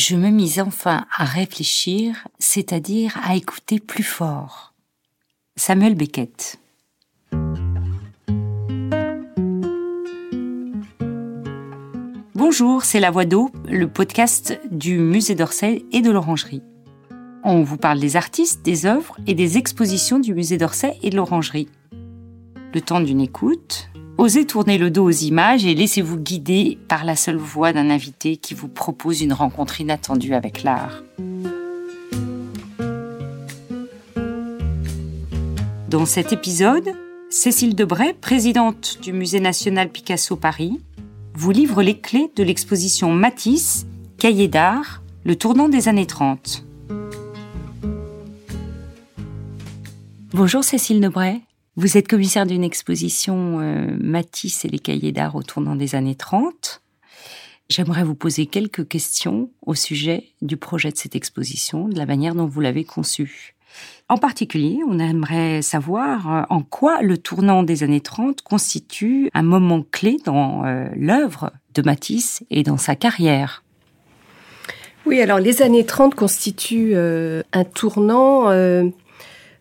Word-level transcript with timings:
je 0.00 0.16
me 0.16 0.30
mis 0.30 0.58
enfin 0.60 1.04
à 1.14 1.26
réfléchir, 1.26 2.26
c'est-à-dire 2.38 3.18
à 3.22 3.36
écouter 3.36 3.78
plus 3.78 4.02
fort. 4.02 4.72
Samuel 5.56 5.94
Beckett. 5.94 6.58
Bonjour, 12.34 12.82
c'est 12.82 12.98
La 12.98 13.10
Voix 13.10 13.26
d'eau, 13.26 13.50
le 13.68 13.88
podcast 13.88 14.58
du 14.70 14.98
musée 14.98 15.34
d'Orsay 15.34 15.84
et 15.92 16.00
de 16.00 16.10
l'Orangerie. 16.10 16.62
On 17.44 17.62
vous 17.62 17.76
parle 17.76 18.00
des 18.00 18.16
artistes, 18.16 18.62
des 18.62 18.86
œuvres 18.86 19.18
et 19.26 19.34
des 19.34 19.58
expositions 19.58 20.18
du 20.18 20.32
musée 20.32 20.56
d'Orsay 20.56 20.96
et 21.02 21.10
de 21.10 21.16
l'Orangerie. 21.16 21.68
Le 22.72 22.80
temps 22.80 23.00
d'une 23.00 23.20
écoute, 23.20 23.90
osez 24.20 24.44
tourner 24.44 24.76
le 24.76 24.90
dos 24.90 25.04
aux 25.04 25.10
images 25.10 25.64
et 25.64 25.74
laissez-vous 25.74 26.18
guider 26.18 26.78
par 26.88 27.04
la 27.04 27.16
seule 27.16 27.38
voix 27.38 27.72
d'un 27.72 27.88
invité 27.88 28.36
qui 28.36 28.52
vous 28.52 28.68
propose 28.68 29.22
une 29.22 29.32
rencontre 29.32 29.80
inattendue 29.80 30.34
avec 30.34 30.62
l'art. 30.62 31.02
Dans 35.88 36.04
cet 36.04 36.34
épisode, 36.34 36.92
Cécile 37.30 37.74
Debray, 37.74 38.12
présidente 38.12 38.98
du 39.00 39.14
Musée 39.14 39.40
national 39.40 39.88
Picasso 39.88 40.36
Paris, 40.36 40.78
vous 41.32 41.50
livre 41.50 41.82
les 41.82 41.98
clés 41.98 42.30
de 42.36 42.42
l'exposition 42.42 43.12
Matisse, 43.12 43.86
Cahiers 44.18 44.48
d'art, 44.48 45.02
le 45.24 45.34
tournant 45.34 45.70
des 45.70 45.88
années 45.88 46.06
30. 46.06 46.66
Bonjour 50.34 50.62
Cécile 50.62 51.00
Debray. 51.00 51.40
Vous 51.76 51.96
êtes 51.96 52.08
commissaire 52.08 52.46
d'une 52.46 52.64
exposition 52.64 53.60
euh, 53.60 53.96
Matisse 54.00 54.64
et 54.64 54.68
les 54.68 54.80
cahiers 54.80 55.12
d'art 55.12 55.36
au 55.36 55.44
tournant 55.44 55.76
des 55.76 55.94
années 55.94 56.16
30. 56.16 56.82
J'aimerais 57.68 58.02
vous 58.02 58.16
poser 58.16 58.46
quelques 58.46 58.88
questions 58.88 59.50
au 59.64 59.76
sujet 59.76 60.32
du 60.42 60.56
projet 60.56 60.90
de 60.90 60.96
cette 60.96 61.14
exposition, 61.14 61.88
de 61.88 61.96
la 61.96 62.06
manière 62.06 62.34
dont 62.34 62.46
vous 62.46 62.60
l'avez 62.60 62.82
conçue. 62.82 63.54
En 64.08 64.16
particulier, 64.16 64.80
on 64.88 64.98
aimerait 64.98 65.62
savoir 65.62 66.34
euh, 66.34 66.42
en 66.50 66.62
quoi 66.62 67.02
le 67.02 67.16
tournant 67.16 67.62
des 67.62 67.84
années 67.84 68.00
30 68.00 68.42
constitue 68.42 69.30
un 69.32 69.42
moment 69.42 69.84
clé 69.92 70.16
dans 70.24 70.64
euh, 70.64 70.88
l'œuvre 70.96 71.52
de 71.74 71.82
Matisse 71.82 72.42
et 72.50 72.64
dans 72.64 72.78
sa 72.78 72.96
carrière. 72.96 73.62
Oui, 75.06 75.20
alors 75.20 75.38
les 75.38 75.62
années 75.62 75.86
30 75.86 76.16
constituent 76.16 76.96
un 76.96 77.64
tournant 77.64 78.50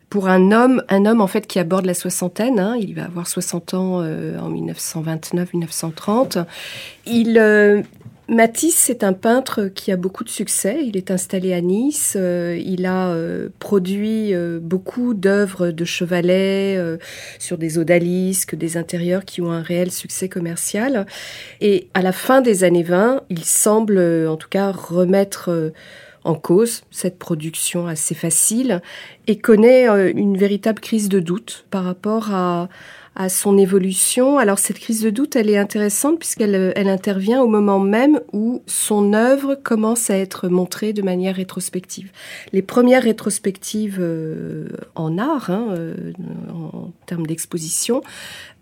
pour 0.09 0.27
un 0.27 0.51
homme, 0.51 0.83
un 0.89 1.05
homme 1.05 1.21
en 1.21 1.27
fait 1.27 1.45
qui 1.45 1.59
aborde 1.59 1.85
la 1.85 1.93
soixantaine, 1.93 2.59
hein, 2.59 2.75
il 2.79 2.95
va 2.95 3.05
avoir 3.05 3.27
60 3.27 3.73
ans 3.75 4.01
euh, 4.01 4.39
en 4.39 4.51
1929-1930. 4.51 6.45
Il 7.05 7.37
euh, 7.37 7.83
Matisse, 8.27 8.75
c'est 8.75 9.03
un 9.03 9.13
peintre 9.13 9.65
qui 9.73 9.91
a 9.91 9.97
beaucoup 9.97 10.23
de 10.23 10.29
succès. 10.29 10.81
Il 10.83 10.97
est 10.97 11.09
installé 11.11 11.53
à 11.53 11.61
Nice. 11.61 12.15
Euh, 12.15 12.59
il 12.63 12.85
a 12.85 13.15
produit 13.59 14.33
beaucoup 14.61 15.13
d'œuvres 15.13 15.69
de 15.69 15.85
chevalet 15.85 16.97
sur 17.39 17.57
des 17.57 17.77
odalisques, 17.77 18.55
des 18.55 18.77
intérieurs 18.77 19.25
qui 19.25 19.41
ont 19.41 19.51
un 19.51 19.63
réel 19.63 19.91
succès 19.91 20.29
commercial. 20.29 21.07
Et 21.61 21.87
à 21.95 22.01
la 22.03 22.11
fin 22.11 22.41
des 22.41 22.63
années 22.63 22.83
20, 22.83 23.23
il 23.29 23.43
semble 23.45 23.99
en 24.27 24.37
tout 24.37 24.49
cas 24.49 24.71
remettre 24.71 25.71
en 26.23 26.35
cause 26.35 26.83
cette 26.91 27.17
production 27.17 27.87
assez 27.87 28.15
facile 28.15 28.81
et 29.27 29.37
connaît 29.37 29.89
euh, 29.89 30.11
une 30.15 30.37
véritable 30.37 30.79
crise 30.79 31.09
de 31.09 31.19
doute 31.19 31.65
par 31.71 31.83
rapport 31.83 32.33
à, 32.33 32.67
son 33.27 33.57
évolution. 33.57 34.37
Alors 34.37 34.59
cette 34.59 34.79
crise 34.79 35.01
de 35.01 35.09
doute, 35.09 35.35
elle 35.35 35.49
est 35.49 35.57
intéressante 35.57 36.19
puisqu'elle 36.19 36.55
euh, 36.55 36.71
elle 36.77 36.87
intervient 36.87 37.41
au 37.41 37.47
moment 37.47 37.79
même 37.79 38.21
où 38.31 38.61
son 38.65 39.11
œuvre 39.11 39.55
commence 39.55 40.09
à 40.09 40.15
être 40.15 40.47
montrée 40.47 40.93
de 40.93 41.01
manière 41.01 41.35
rétrospective. 41.35 42.13
Les 42.53 42.61
premières 42.61 43.03
rétrospectives 43.03 43.97
euh, 43.99 44.69
en 44.95 45.17
art, 45.17 45.49
hein, 45.49 45.75
en 46.49 46.93
termes 47.07 47.27
d'exposition, 47.27 48.03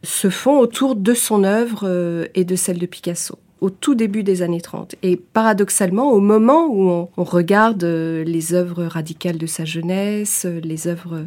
se 0.02 0.32
font 0.32 0.58
autour 0.58 0.96
de 0.96 1.14
son 1.14 1.44
œuvre 1.44 2.28
et 2.34 2.44
de 2.44 2.56
celle 2.56 2.80
de 2.80 2.88
Picasso 2.88 3.38
au 3.62 3.70
tout 3.70 3.96
début 3.96 4.24
des 4.24 4.42
années 4.42 4.62
30. 4.62 4.96
Et 5.04 5.18
paradoxalement, 5.18 6.12
au 6.12 6.20
moment 6.20 6.68
où 6.68 7.08
on, 7.18 7.24
regarde 7.24 7.84
euh, 7.84 8.24
les 8.24 8.54
œuvres 8.54 8.86
radicales 8.86 9.38
de 9.38 9.48
sa 9.48 9.66
jeunesse, 9.66 10.46
euh, 10.46 10.60
les 10.64 10.88
œuvres, 10.88 11.26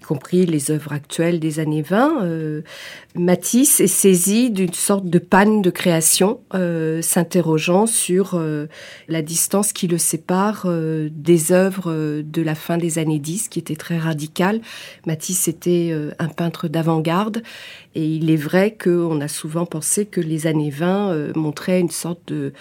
y 0.00 0.04
compris 0.04 0.46
les 0.46 0.70
œuvres 0.70 0.92
actuelles 0.92 1.40
des 1.40 1.58
années 1.58 1.82
20, 1.82 2.22
euh, 2.22 2.62
Matisse 3.16 3.80
est 3.80 3.86
saisi 3.86 4.50
d'une 4.50 4.72
sorte 4.72 5.06
de 5.06 5.18
panne 5.18 5.62
de 5.62 5.70
création, 5.70 6.40
s'interrogeant 7.00 7.86
sur 7.86 8.40
la 9.08 9.22
distance 9.22 9.72
qui 9.72 9.86
le 9.86 9.98
sépare 9.98 10.66
des 10.68 11.52
œuvres 11.52 12.22
de 12.22 12.42
la 12.42 12.54
fin 12.54 12.76
des 12.76 12.98
années 12.98 13.20
10, 13.20 13.48
qui 13.48 13.60
étaient 13.60 13.76
très 13.76 13.98
radicales. 13.98 14.60
Matisse 15.06 15.46
était 15.46 15.94
un 16.18 16.28
peintre 16.28 16.66
d'avant-garde 16.66 17.42
et 17.94 18.04
il 18.04 18.30
est 18.30 18.36
vrai 18.36 18.76
qu'on 18.76 19.20
a 19.20 19.28
souvent 19.28 19.66
pensé 19.66 20.04
que 20.06 20.20
les 20.20 20.46
années 20.46 20.70
20 20.70 21.12
euh, 21.12 21.32
une 21.68 21.90
sorte 21.90 22.20
de, 22.26 22.52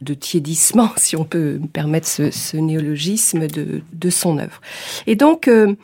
de 0.00 0.14
tiédissement, 0.14 0.90
si 0.96 1.16
on 1.16 1.24
peut 1.24 1.58
me 1.60 1.66
permettre 1.66 2.06
ce, 2.06 2.56
néologisme, 2.56 3.46
de, 3.46 3.82
de, 3.92 4.10
son 4.10 4.38
œuvre. 4.38 4.60
Et 5.06 5.16
donc, 5.16 5.48
euh, 5.48 5.74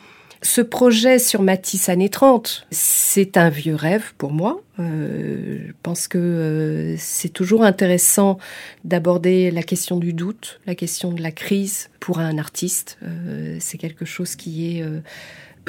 ce 0.41 0.61
projet 0.61 1.19
sur 1.19 1.41
Matisse 1.41 1.89
années 1.89 2.09
30, 2.09 2.65
c'est 2.71 3.35
un 3.35 3.49
vieux 3.49 3.75
rêve 3.75 4.13
pour 4.17 4.31
moi. 4.31 4.61
Euh, 4.79 5.57
je 5.67 5.73
pense 5.83 6.07
que 6.07 6.95
c'est 6.97 7.29
toujours 7.29 7.63
intéressant 7.63 8.37
d'aborder 8.85 9.51
la 9.51 9.63
question 9.63 9.97
du 9.97 10.13
doute, 10.13 10.61
la 10.65 10.75
question 10.75 11.11
de 11.11 11.21
la 11.21 11.31
crise 11.31 11.89
pour 11.99 12.19
un 12.19 12.37
artiste. 12.37 12.97
c'est 13.59 13.77
quelque 13.77 14.05
chose 14.05 14.37
qui 14.37 14.77
est 14.77 14.83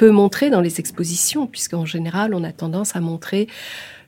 peut 0.01 0.09
montrer 0.09 0.49
dans 0.49 0.61
les 0.61 0.79
expositions, 0.79 1.45
puisqu'en 1.45 1.85
général, 1.85 2.33
on 2.33 2.43
a 2.43 2.51
tendance 2.51 2.95
à 2.95 3.01
montrer 3.01 3.47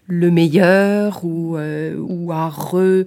le 0.08 0.32
meilleur 0.32 1.24
ou, 1.24 1.58
euh, 1.58 1.96
ou 1.98 2.32
à 2.32 2.50
re, 2.50 3.06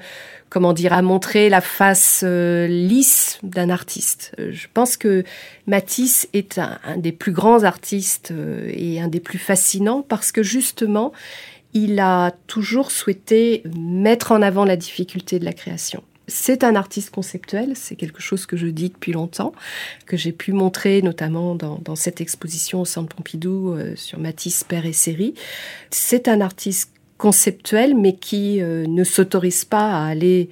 comment 0.48 0.72
dire, 0.72 0.92
à 0.92 1.02
montrer 1.02 1.48
la 1.48 1.60
face 1.60 2.22
euh, 2.24 2.66
lisse 2.66 3.38
d'un 3.42 3.70
artiste. 3.70 4.32
Euh, 4.38 4.50
je 4.52 4.66
pense 4.72 4.96
que 4.96 5.24
Matisse 5.66 6.28
est 6.32 6.58
un, 6.58 6.78
un 6.84 6.96
des 6.96 7.12
plus 7.12 7.32
grands 7.32 7.64
artistes 7.64 8.32
et 8.68 9.00
un 9.00 9.08
des 9.08 9.20
plus 9.20 9.38
fascinants 9.38 10.02
parce 10.02 10.32
que 10.32 10.42
justement, 10.42 11.12
il 11.74 12.00
a 12.00 12.32
toujours 12.46 12.90
souhaité 12.90 13.62
mettre 13.76 14.32
en 14.32 14.40
avant 14.40 14.64
la 14.64 14.76
difficulté 14.76 15.38
de 15.38 15.44
la 15.44 15.52
création. 15.52 16.02
C'est 16.28 16.64
un 16.64 16.74
artiste 16.74 17.10
conceptuel, 17.10 17.72
c'est 17.76 17.94
quelque 17.94 18.20
chose 18.20 18.46
que 18.46 18.56
je 18.56 18.66
dis 18.66 18.88
depuis 18.88 19.12
longtemps, 19.12 19.52
que 20.06 20.16
j'ai 20.16 20.32
pu 20.32 20.52
montrer 20.52 21.00
notamment 21.00 21.54
dans, 21.54 21.96
cette 21.96 22.20
exposition 22.20 22.80
au 22.80 22.84
Centre 22.84 23.14
Pompidou 23.14 23.72
euh, 23.72 23.94
sur 23.94 24.18
Matisse, 24.18 24.64
Père 24.64 24.86
et 24.86 24.92
Série. 24.92 25.34
C'est 25.90 26.26
un 26.26 26.40
artiste 26.40 26.92
conceptuel, 27.16 27.96
mais 27.96 28.14
qui 28.16 28.60
euh, 28.60 28.86
ne 28.86 29.04
s'autorise 29.04 29.64
pas 29.64 29.92
à 29.92 30.06
aller 30.06 30.50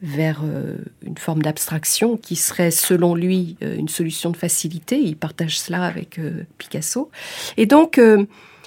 vers 0.00 0.40
euh, 0.44 0.78
une 1.02 1.18
forme 1.18 1.42
d'abstraction 1.42 2.16
qui 2.16 2.34
serait, 2.34 2.70
selon 2.70 3.14
lui, 3.14 3.56
une 3.60 3.88
solution 3.88 4.30
de 4.30 4.36
facilité. 4.36 4.98
Il 4.98 5.16
partage 5.16 5.60
cela 5.60 5.84
avec 5.84 6.18
Picasso. 6.58 7.10
Et 7.56 7.66
donc, 7.66 8.00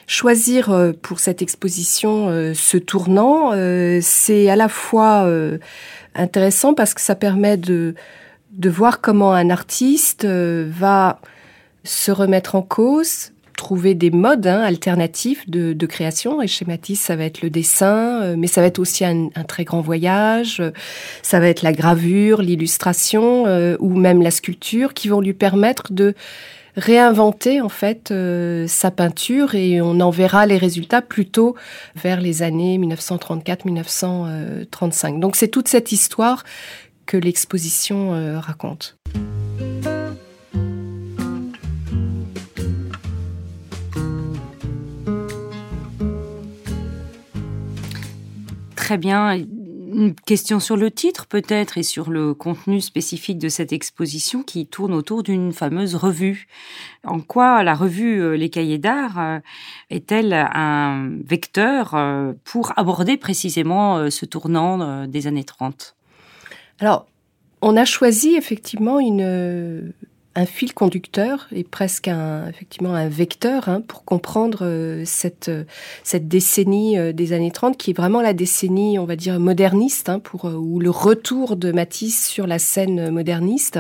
choisir 0.08 0.94
pour 1.02 1.20
cette 1.20 1.42
exposition 1.42 2.54
ce 2.54 2.78
tournant, 2.78 3.52
c'est 4.00 4.50
à 4.50 4.56
la 4.56 4.70
fois 4.70 5.30
intéressant 6.16 6.74
parce 6.74 6.94
que 6.94 7.02
ça 7.02 7.16
permet 7.16 7.58
de, 7.58 7.96
de 8.52 8.70
voir 8.70 9.02
comment 9.02 9.34
un 9.34 9.50
artiste 9.50 10.26
euh, 10.26 10.68
va 10.70 11.20
se 11.84 12.12
remettre 12.12 12.56
en 12.56 12.62
cause, 12.62 13.32
trouver 13.58 13.94
des 13.94 14.12
modes 14.12 14.48
hein, 14.48 14.62
alternatifs 14.62 15.50
de, 15.50 15.86
création. 15.86 16.42
Et 16.42 16.48
chez 16.48 16.66
Matisse, 16.66 17.02
ça 17.02 17.16
va 17.16 17.26
être 17.26 17.42
le 17.42 17.50
dessin, 17.50 18.22
euh, 18.22 18.36
mais 18.38 18.48
ça 18.48 18.62
va 18.62 18.68
être 18.68 18.80
aussi 18.80 19.06
un, 19.06 19.30
un, 19.36 19.44
très 19.44 19.64
grand 19.64 19.82
voyage, 19.82 20.62
ça 21.22 21.40
va 21.40 21.48
être 21.48 21.62
la 21.62 21.74
gravure, 21.74 22.42
l'illustration 22.42 23.46
euh, 23.48 23.78
ou 23.80 23.96
même 23.96 24.22
la 24.22 24.32
sculpture 24.32 24.94
qui 24.94 25.08
vont 25.10 25.22
lui 25.22 25.34
permettre 25.34 25.94
de 25.94 26.16
réinventer 26.76 27.62
en 27.62 27.70
fait 27.70 28.12
euh, 28.12 28.68
sa 28.68 28.92
peinture 28.92 29.56
et 29.56 29.82
on 29.82 30.00
en 30.00 30.10
verra 30.10 30.46
les 30.46 30.58
résultats 30.58 31.02
plutôt 31.02 31.56
vers 31.96 32.22
les 32.22 32.44
années 32.44 32.78
1934-1935. 32.78 35.20
Donc 35.20 35.36
c'est 35.36 35.48
toute 35.48 35.68
cette 35.68 35.92
histoire 35.92 36.44
que 37.06 37.18
l'exposition 37.18 38.14
euh, 38.14 38.40
raconte. 38.40 38.98
Très 48.76 48.98
bien 48.98 49.46
une 49.96 50.14
question 50.14 50.60
sur 50.60 50.76
le 50.76 50.92
titre 50.92 51.26
peut-être 51.26 51.78
et 51.78 51.84
sur 51.84 52.10
le 52.10 52.34
contenu 52.34 52.82
spécifique 52.82 53.40
de 53.40 53.48
cette 53.48 53.72
exposition 53.72 54.44
qui 54.44 54.68
tourne 54.68 54.94
autour 54.94 55.24
d'une 55.24 55.54
fameuse 55.54 55.96
revue. 55.96 56.48
En 57.06 57.22
quoi 57.22 57.64
la 57.64 57.74
revue 57.74 58.22
euh, 58.22 58.36
Les 58.36 58.50
Cahiers 58.50 58.78
d'art 58.78 59.18
euh, 59.20 59.40
est-elle 59.90 60.34
un 60.34 61.10
vecteur 61.26 61.94
euh, 61.94 62.34
pour 62.44 62.74
aborder 62.78 63.16
précisément 63.16 64.10
ce 64.10 64.26
tournant 64.26 65.08
des 65.08 65.28
années 65.28 65.44
30 65.44 65.96
Alors, 66.80 67.08
On 67.62 67.78
a 67.78 67.86
choisi 67.86 68.36
effectivement 68.36 69.00
une 69.00 69.94
un 70.36 70.46
fil 70.46 70.74
conducteur 70.74 71.48
et 71.54 71.64
presque 71.64 72.10
un, 72.10 72.48
effectivement 72.50 72.94
un 72.94 73.08
vecteur 73.08 73.70
hein, 73.70 73.82
pour 73.82 74.04
comprendre 74.04 74.60
euh, 74.64 75.04
cette, 75.06 75.50
cette 76.04 76.28
décennie 76.28 76.98
euh, 76.98 77.14
des 77.14 77.32
années 77.32 77.52
30 77.52 77.78
qui 77.78 77.92
est 77.92 77.94
vraiment 77.94 78.22
la 78.22 78.34
décennie, 78.34 79.00
on 79.00 79.06
va 79.06 79.16
dire, 79.16 79.40
moderniste, 79.40 80.10
hein, 80.10 80.20
pour, 80.20 80.46
euh, 80.46 80.54
ou 80.54 80.80
le 80.80 80.90
retour 80.90 81.56
de 81.56 81.72
Matisse 81.72 82.28
sur 82.28 82.48
la 82.48 82.60
scène 82.60 83.10
moderniste. 83.12 83.80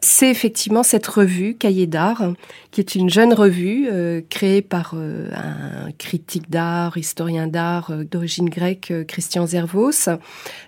C'est 0.00 0.30
effectivement 0.30 0.82
cette 0.82 1.06
revue, 1.06 1.56
Cahiers 1.56 1.86
d'art, 1.86 2.32
qui 2.70 2.80
est 2.80 2.94
une 2.94 3.10
jeune 3.10 3.34
revue 3.34 3.88
créée 4.30 4.62
par 4.62 4.94
un 4.94 5.90
critique 5.98 6.50
d'art, 6.50 6.96
historien 6.96 7.46
d'art 7.46 7.92
d'origine 8.10 8.48
grecque, 8.48 8.92
Christian 9.06 9.46
Zervos, 9.46 10.08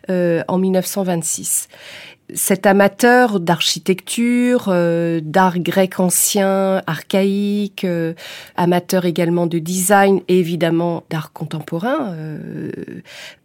en 0.08 0.58
1926 0.58 1.68
cet 2.32 2.64
amateur 2.64 3.38
d'architecture, 3.38 4.66
euh, 4.68 5.20
d'art 5.22 5.58
grec 5.58 6.00
ancien, 6.00 6.82
archaïque, 6.86 7.84
euh, 7.84 8.14
amateur 8.56 9.04
également 9.04 9.46
de 9.46 9.58
design 9.58 10.20
et 10.28 10.38
évidemment 10.38 11.04
d'art 11.10 11.32
contemporain, 11.32 12.12
euh, 12.12 12.70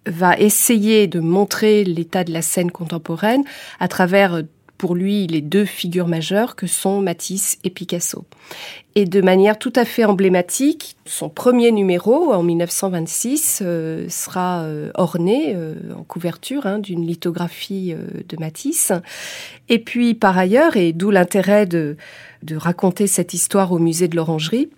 va 0.06 0.38
essayer 0.38 1.08
de 1.08 1.20
montrer 1.20 1.84
l'état 1.84 2.24
de 2.24 2.32
la 2.32 2.42
scène 2.42 2.72
contemporaine 2.72 3.44
à 3.80 3.88
travers 3.88 4.42
pour 4.80 4.96
lui 4.96 5.28
les 5.28 5.42
deux 5.42 5.66
figures 5.66 6.08
majeures 6.08 6.56
que 6.56 6.66
sont 6.66 7.02
Matisse 7.02 7.60
et 7.64 7.70
Picasso. 7.70 8.24
Et 8.96 9.06
de 9.06 9.22
manière 9.22 9.60
tout 9.60 9.74
à 9.76 9.86
fait 9.86 10.06
emblématique, 10.06 10.96
son 11.06 11.30
premier 11.30 11.72
numéro 11.72 12.34
en 12.34 12.42
1926 12.42 13.60
euh, 13.62 14.08
sera 14.10 14.62
euh, 14.62 14.90
orné 14.96 15.54
euh, 15.54 15.76
en 15.96 16.04
couverture 16.04 16.66
hein, 16.66 16.80
d'une 16.80 17.06
lithographie 17.06 17.94
de 17.94 18.38
Matisse. 18.40 18.94
Et 19.68 19.80
puis 19.80 20.14
par 20.16 20.38
ailleurs, 20.38 20.78
et 20.78 20.94
d'où 20.94 21.12
l'intérêt 21.12 21.66
de, 21.66 21.98
de 22.44 22.56
raconter 22.56 23.06
cette 23.06 23.34
histoire 23.34 23.74
au 23.74 23.80
musée 23.80 24.08
de 24.08 24.16
l'Orangerie, 24.16 24.70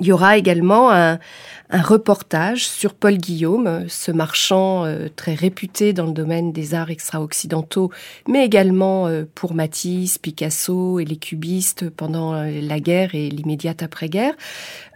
il 0.00 0.06
y 0.06 0.12
aura 0.12 0.36
également 0.36 0.90
un, 0.90 1.18
reportage 1.68 2.68
sur 2.68 2.94
Paul 2.94 3.16
Guillaume, 3.16 3.86
ce 3.88 4.12
marchand 4.12 4.84
euh, 4.84 5.08
très 5.14 5.34
réputé 5.34 5.92
dans 5.92 6.06
le 6.06 6.12
domaine 6.12 6.52
des 6.52 6.74
arts 6.74 6.90
extra-occidentaux, 6.90 7.90
mais 8.28 8.44
également 8.44 9.08
euh, 9.08 9.24
pour 9.34 9.52
Matisse, 9.52 10.18
Picasso 10.18 11.00
et 11.00 11.04
les 11.04 11.16
cubistes 11.16 11.90
pendant 11.90 12.34
euh, 12.34 12.60
la 12.62 12.78
guerre 12.78 13.16
et 13.16 13.30
l'immédiate 13.30 13.82
après-guerre. 13.82 14.34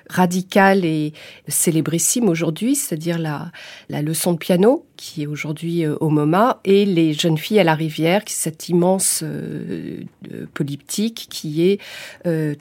radicales 0.09 0.85
et 0.85 1.13
célébrissimes 1.47 2.27
aujourd'hui, 2.27 2.75
c'est-à-dire 2.75 3.19
la, 3.19 3.51
la 3.89 4.01
leçon 4.01 4.33
de 4.33 4.37
piano 4.37 4.85
qui 4.97 5.23
est 5.23 5.27
aujourd'hui 5.27 5.85
euh, 5.85 5.95
au 5.99 6.09
MoMA 6.09 6.59
et 6.65 6.85
les 6.85 7.13
jeunes 7.13 7.37
filles 7.37 7.59
à 7.59 7.63
la 7.63 7.75
rivière, 7.75 8.25
qui 8.25 8.33
cette 8.33 8.69
immense 8.69 9.21
euh, 9.23 10.03
polyptyque 10.53 11.27
qui 11.29 11.69
est 11.69 11.79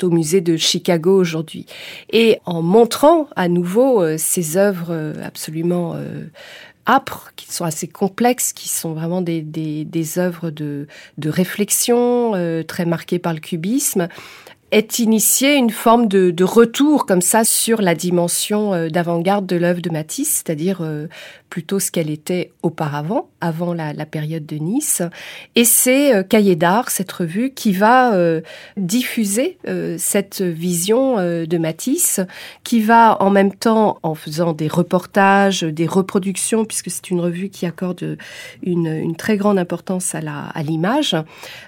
au 0.03 0.11
musée 0.11 0.41
de 0.41 0.57
Chicago 0.57 1.19
aujourd'hui. 1.19 1.67
Et 2.13 2.39
en 2.45 2.63
montrant 2.63 3.29
à 3.37 3.49
nouveau 3.49 4.17
ces 4.17 4.57
œuvres 4.57 5.15
absolument 5.23 5.97
âpres, 6.87 7.33
qui 7.37 7.53
sont 7.53 7.65
assez 7.65 7.89
complexes, 7.89 8.53
qui 8.53 8.69
sont 8.69 8.95
vraiment 8.95 9.21
des, 9.21 9.43
des, 9.43 9.85
des 9.85 10.19
œuvres 10.19 10.51
de, 10.51 10.87
de 11.19 11.29
réflexion 11.29 12.33
très 12.67 12.87
marquées 12.87 13.19
par 13.19 13.35
le 13.35 13.41
cubisme, 13.41 14.09
est 14.71 14.99
initié 14.99 15.55
une 15.55 15.71
forme 15.71 16.09
de, 16.09 16.31
de, 16.31 16.45
retour 16.45 17.07
comme 17.07 17.23
ça 17.23 17.45
sur 17.45 17.81
la 17.81 17.95
dimension 17.95 18.75
euh, 18.75 18.89
d'avant-garde 18.89 19.47
de 19.47 19.57
l'œuvre 19.57 19.81
de 19.81 19.91
Matisse, 19.91 20.43
c'est-à-dire 20.45 20.81
euh, 20.83 21.07
plutôt 21.51 21.79
ce 21.79 21.91
qu'elle 21.91 22.11
était 22.11 22.53
auparavant, 22.63 23.31
avant 23.41 23.75
la, 23.75 23.95
période 24.07 24.47
de 24.47 24.57
Nice. 24.57 25.03
Et 25.55 25.65
c'est 25.65 26.15
euh, 26.15 26.23
Cahiers 26.23 26.57
d'art, 26.57 26.91
cette 26.91 27.13
revue, 27.13 27.53
qui 27.53 27.73
va 27.73 28.15
euh, 28.15 28.41
diffuser 28.77 29.59
cette 29.99 30.41
vision 30.41 31.17
de 31.17 31.59
Matisse, 31.59 32.21
qui 32.65 32.81
va 32.81 33.21
en 33.23 33.31
même 33.31 33.53
temps, 33.53 33.99
en 34.03 34.15
faisant 34.15 34.53
des 34.53 34.69
reportages, 34.69 35.63
des 35.63 35.87
reproductions, 35.87 36.65
puisque 36.65 36.91
c'est 36.91 37.11
une 37.11 37.21
revue 37.21 37.49
qui 37.49 37.67
accorde 37.67 38.17
une, 38.63 39.15
très 39.17 39.37
grande 39.37 39.59
importance 39.59 40.15
à 40.15 40.63
l'image, 40.63 41.17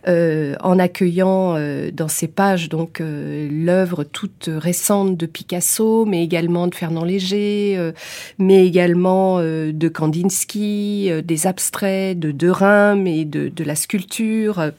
en 0.07 0.79
accueillant 0.79 1.57
dans 1.93 2.09
ses 2.09 2.29
pages 2.29 2.69
donc 2.69 3.01
euh, 3.01 3.49
l'œuvre 3.51 4.05
toute 4.05 4.49
récente 4.53 5.17
de 5.17 5.27
Picasso, 5.27 6.05
mais 6.05 6.25
également 6.25 6.67
de 6.67 6.75
Fernand 6.75 7.05
Léger, 7.05 7.75
euh, 7.77 7.93
mais 8.39 8.67
également 8.67 9.39
euh, 9.71 9.73
de 9.73 9.89
Kandinsky, 9.89 11.11
des 11.25 11.47
abstraits, 11.47 12.19
de 12.19 12.31
Derain, 12.31 12.97
mais 12.97 13.25
de, 13.25 13.49
de 13.49 13.65
la 13.65 13.75
sculpture. 13.75 14.73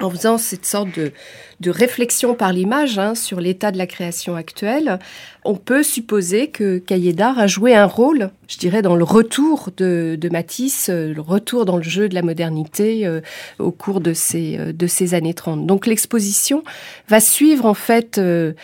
En 0.00 0.10
faisant 0.10 0.38
cette 0.38 0.66
sorte 0.66 0.98
de, 0.98 1.12
de 1.60 1.70
réflexion 1.70 2.34
par 2.34 2.52
l'image 2.52 2.98
hein, 2.98 3.14
sur 3.14 3.40
l'état 3.40 3.70
de 3.70 3.78
la 3.78 3.86
création 3.86 4.36
actuelle, 4.36 4.98
on 5.44 5.56
peut 5.56 5.82
supposer 5.82 6.48
que 6.48 6.78
Cahiers 6.78 7.12
d'art 7.12 7.38
a 7.38 7.46
joué 7.46 7.74
un 7.74 7.84
rôle, 7.84 8.30
je 8.48 8.56
dirais, 8.56 8.80
dans 8.80 8.96
le 8.96 9.04
retour 9.04 9.68
de, 9.76 10.18
Matisse, 10.32 10.88
euh, 10.88 11.12
le 11.12 11.20
retour 11.20 11.66
dans 11.66 11.76
le 11.76 11.82
jeu 11.82 12.08
de 12.08 12.14
la 12.14 12.22
modernité 12.22 13.06
euh, 13.06 13.20
au 13.58 13.70
cours 13.70 14.00
de 14.00 14.14
ces, 14.14 14.56
euh, 14.58 14.72
de 14.72 14.86
ces 14.86 15.12
années 15.12 15.34
30. 15.34 15.66
Donc 15.66 15.86
l'exposition 15.86 16.64
va 17.08 17.20
suivre 17.20 17.66
en 17.66 17.74
fait 17.74 18.18
le 18.18 18.54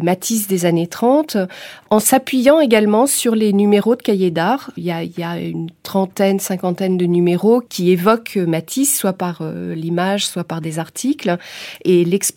Matisse 0.00 0.48
des 0.48 0.66
années 0.66 0.88
30 0.88 1.36
en 1.90 2.00
s'appuyant 2.00 2.58
également 2.58 3.06
sur 3.06 3.36
les 3.36 3.52
numéros 3.52 3.94
de 3.94 4.02
Cahiers 4.02 4.32
d'art. 4.32 4.72
Il 4.76 4.84
y 4.84 4.90
a 4.90 5.38
une 5.38 5.68
trentaine, 5.84 6.40
cinquantaine 6.40 6.96
de 6.96 7.06
numéros 7.06 7.60
qui 7.60 7.92
évoquent 7.92 8.36
Matisse, 8.36 8.98
soit 8.98 9.12
par 9.12 9.42
l'image, 9.74 10.26
soit 10.26 10.44
par 10.44 10.60
des 10.60 10.80
articles. 10.80 11.36
Et 11.84 12.04
l'exposition 12.04 12.33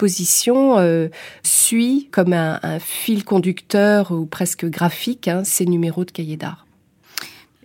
suit 1.44 2.10
comme 2.12 2.34
un, 2.34 2.60
un 2.64 2.80
fil 2.80 3.24
conducteur 3.24 4.12
ou 4.12 4.26
presque 4.26 4.66
graphique 4.66 5.28
hein, 5.28 5.44
ces 5.44 5.66
numéros 5.66 6.06
de 6.06 6.12
cahiers 6.12 6.38
d'art. 6.38 6.66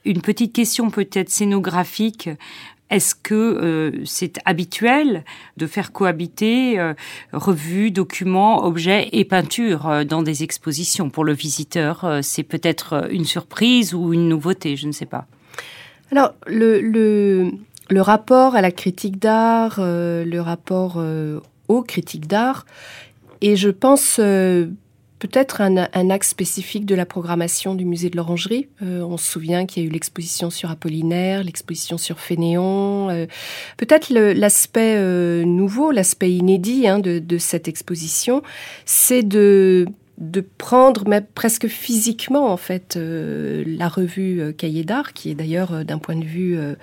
Une 0.04 0.20
petite 0.20 0.52
question 0.52 0.90
peut-être 0.90 1.30
scénographique. 1.30 2.28
Est-ce 2.90 3.14
que 3.14 3.34
euh, 3.34 4.04
c'est 4.04 4.38
habituel 4.44 5.24
de 5.56 5.66
faire 5.66 5.92
cohabiter 5.92 6.78
euh, 6.78 6.92
revues, 7.32 7.90
documents, 7.90 8.64
objets 8.66 9.08
et 9.12 9.24
peintures 9.24 9.88
euh, 9.88 10.04
dans 10.04 10.22
des 10.22 10.42
expositions? 10.42 11.08
Pour 11.08 11.24
le 11.24 11.32
visiteur, 11.32 12.18
c'est 12.20 12.42
peut-être 12.42 13.08
une 13.10 13.24
surprise 13.24 13.94
ou 13.94 14.12
une 14.12 14.28
nouveauté, 14.28 14.76
je 14.76 14.86
ne 14.86 14.92
sais 14.92 15.06
pas. 15.06 15.26
Alors, 16.10 16.34
le, 16.46 16.82
le, 16.82 17.52
le 17.88 18.00
rapport 18.02 18.56
à 18.56 18.60
la 18.60 18.70
critique 18.70 19.18
d'art, 19.18 19.76
le 19.78 20.40
rapport 20.40 21.02
aux 21.68 21.82
critiques 21.82 22.26
d'art, 22.26 22.66
et 23.40 23.56
je 23.56 23.70
pense 23.70 24.20
peut-être 25.22 25.60
un, 25.60 25.86
un, 25.92 26.10
axe 26.10 26.30
spécifique 26.30 26.84
de 26.84 26.96
la 26.96 27.06
programmation 27.06 27.76
du 27.76 27.84
musée 27.84 28.10
de 28.10 28.16
l'Orangerie. 28.16 28.68
Euh, 28.82 29.02
on 29.02 29.16
se 29.16 29.30
souvient 29.30 29.66
qu'il 29.66 29.84
y 29.84 29.86
a 29.86 29.88
eu 29.88 29.92
l'exposition 29.92 30.50
sur 30.50 30.68
Apollinaire, 30.68 31.44
l'exposition 31.44 31.96
sur 31.96 32.18
Fénéon. 32.18 33.08
Euh, 33.08 33.26
peut-être 33.76 34.12
l'aspect 34.12 34.96
euh, 34.96 35.44
nouveau, 35.44 35.92
l'aspect 35.92 36.32
inédit 36.32 36.88
hein, 36.88 36.98
de, 36.98 37.38
cette 37.38 37.68
exposition, 37.68 38.42
c'est 38.84 39.22
de 39.22 39.86
de 40.18 40.40
prendre 40.40 41.08
mais 41.08 41.20
presque 41.20 41.66
physiquement 41.66 42.52
en 42.52 42.56
fait 42.56 42.96
euh, 42.96 43.64
la 43.66 43.88
revue 43.88 44.40
euh, 44.40 44.52
Cahiers 44.52 44.84
d'art 44.84 45.14
qui 45.14 45.30
est 45.30 45.34
d'ailleurs 45.34 45.72
euh, 45.72 45.84
d'un 45.84 45.98
point 45.98 46.16
de 46.16 46.24
vue 46.24 46.56
euh, 46.56 46.74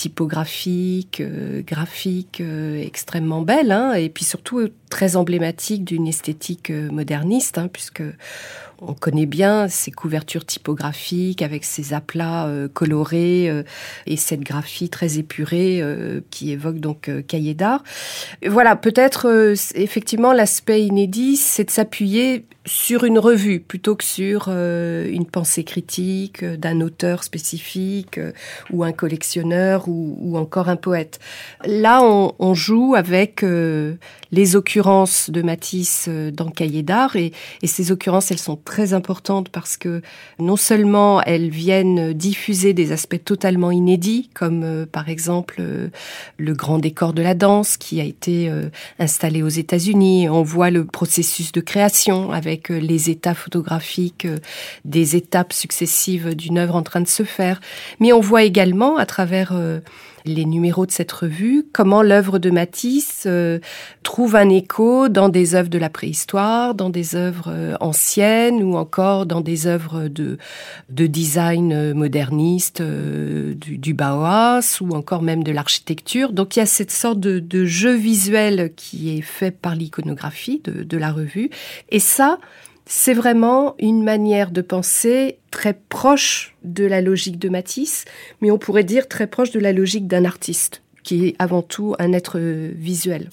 typographique 0.00 1.20
euh, 1.20 1.60
graphique 1.60 2.40
euh, 2.40 2.80
extrêmement 2.82 3.42
belle 3.42 3.70
hein, 3.70 3.92
et 3.92 4.08
puis 4.08 4.24
surtout 4.24 4.70
très 4.88 5.14
emblématique 5.14 5.84
d'une 5.84 6.06
esthétique 6.06 6.70
moderniste 6.70 7.58
hein, 7.58 7.68
puisque 7.70 8.02
on 8.82 8.94
connaît 8.94 9.26
bien 9.26 9.68
ces 9.68 9.90
couvertures 9.90 10.44
typographiques 10.44 11.42
avec 11.42 11.64
ces 11.64 11.92
aplats 11.92 12.46
euh, 12.46 12.68
colorés 12.68 13.48
euh, 13.50 13.62
et 14.06 14.16
cette 14.16 14.40
graphie 14.40 14.88
très 14.88 15.18
épurée 15.18 15.80
euh, 15.82 16.20
qui 16.30 16.50
évoque 16.50 16.78
donc 16.78 17.08
euh, 17.08 17.22
cahier 17.22 17.54
d'art. 17.54 17.82
Voilà, 18.46 18.76
peut-être 18.76 19.28
euh, 19.28 19.54
effectivement 19.74 20.32
l'aspect 20.32 20.82
inédit, 20.82 21.36
c'est 21.36 21.64
de 21.64 21.70
s'appuyer 21.70 22.46
sur 22.66 23.04
une 23.04 23.18
revue 23.18 23.60
plutôt 23.60 23.96
que 23.96 24.04
sur 24.04 24.46
euh, 24.48 25.08
une 25.10 25.26
pensée 25.26 25.64
critique 25.64 26.42
euh, 26.42 26.56
d'un 26.56 26.80
auteur 26.80 27.24
spécifique 27.24 28.18
euh, 28.18 28.32
ou 28.70 28.84
un 28.84 28.92
collectionneur 28.92 29.88
ou, 29.90 30.36
encore 30.36 30.68
un 30.68 30.76
poète. 30.76 31.18
Là, 31.66 32.02
on, 32.02 32.32
on 32.38 32.54
joue 32.54 32.94
avec 32.94 33.42
euh, 33.42 33.94
les 34.32 34.56
occurrences 34.56 35.30
de 35.30 35.42
Matisse 35.42 36.06
euh, 36.08 36.30
dans 36.30 36.44
le 36.44 36.50
cahier 36.50 36.82
d'art. 36.82 37.16
Et, 37.16 37.32
et, 37.62 37.66
ces 37.66 37.92
occurrences, 37.92 38.30
elles 38.30 38.38
sont 38.38 38.56
très 38.56 38.92
importantes 38.92 39.48
parce 39.48 39.76
que 39.76 40.02
non 40.38 40.56
seulement 40.56 41.22
elles 41.22 41.50
viennent 41.50 42.12
diffuser 42.12 42.72
des 42.72 42.92
aspects 42.92 43.22
totalement 43.24 43.70
inédits, 43.70 44.30
comme 44.34 44.62
euh, 44.62 44.86
par 44.86 45.08
exemple 45.08 45.56
euh, 45.60 45.88
le 46.36 46.54
grand 46.54 46.78
décor 46.78 47.12
de 47.12 47.22
la 47.22 47.34
danse 47.34 47.76
qui 47.76 48.00
a 48.00 48.04
été 48.04 48.50
installé 48.98 49.42
aux 49.42 49.48
États-Unis. 49.48 50.28
On 50.28 50.42
voit 50.42 50.70
le 50.70 50.84
processus 50.84 51.52
de 51.52 51.60
création 51.60 52.32
avec 52.32 52.68
les 52.68 53.10
états 53.10 53.34
photographiques 53.34 54.26
des 54.84 55.16
étapes 55.16 55.52
successives 55.52 56.34
d'une 56.34 56.58
œuvre 56.58 56.76
en 56.76 56.82
train 56.82 57.00
de 57.00 57.08
se 57.08 57.22
faire. 57.22 57.60
Mais 57.98 58.12
on 58.12 58.20
voit 58.20 58.42
également 58.42 58.96
à 58.96 59.06
travers 59.06 59.52
les 60.24 60.44
numéros 60.44 60.86
de 60.86 60.90
cette 60.90 61.12
revue, 61.12 61.64
comment 61.72 62.02
l'œuvre 62.02 62.38
de 62.38 62.50
Matisse 62.50 63.24
euh, 63.26 63.58
trouve 64.02 64.36
un 64.36 64.48
écho 64.48 65.08
dans 65.08 65.28
des 65.28 65.54
œuvres 65.54 65.68
de 65.68 65.78
la 65.78 65.90
préhistoire, 65.90 66.74
dans 66.74 66.90
des 66.90 67.14
œuvres 67.14 67.48
euh, 67.48 67.74
anciennes 67.80 68.62
ou 68.62 68.76
encore 68.76 69.26
dans 69.26 69.40
des 69.40 69.66
œuvres 69.66 70.08
de, 70.08 70.38
de 70.88 71.06
design 71.06 71.72
euh, 71.72 71.94
moderniste 71.94 72.82
du, 72.82 73.78
du, 73.78 73.94
Bauhaus 73.94 74.80
ou 74.80 74.94
encore 74.94 75.22
même 75.22 75.42
de 75.42 75.52
l'architecture. 75.52 76.32
Donc 76.32 76.56
il 76.56 76.60
y 76.60 76.62
a 76.62 76.66
cette 76.66 76.90
sorte 76.90 77.20
de, 77.20 77.38
de 77.38 77.64
jeu 77.64 77.94
visuel 77.94 78.72
qui 78.76 79.16
est 79.16 79.22
fait 79.22 79.50
par 79.50 79.74
l'iconographie 79.74 80.60
de, 80.64 80.82
de 80.82 80.96
la 80.96 81.12
revue. 81.12 81.50
Et 81.90 81.98
ça, 82.00 82.38
c'est 82.86 83.14
vraiment 83.14 83.74
une 83.78 84.02
manière 84.02 84.50
de 84.50 84.62
penser 84.62 85.38
très 85.50 85.74
proche 85.74 86.56
de 86.64 86.84
la 86.84 87.00
logique 87.00 87.38
de 87.38 87.48
Matisse, 87.48 88.04
mais 88.40 88.50
on 88.50 88.58
pourrait 88.58 88.84
dire 88.84 89.08
très 89.08 89.26
proche 89.26 89.50
de 89.50 89.60
la 89.60 89.72
logique 89.72 90.06
d'un 90.06 90.24
artiste, 90.24 90.82
qui 91.02 91.26
est 91.26 91.36
avant 91.38 91.62
tout 91.62 91.94
un 91.98 92.12
être 92.12 92.38
visuel. 92.38 93.30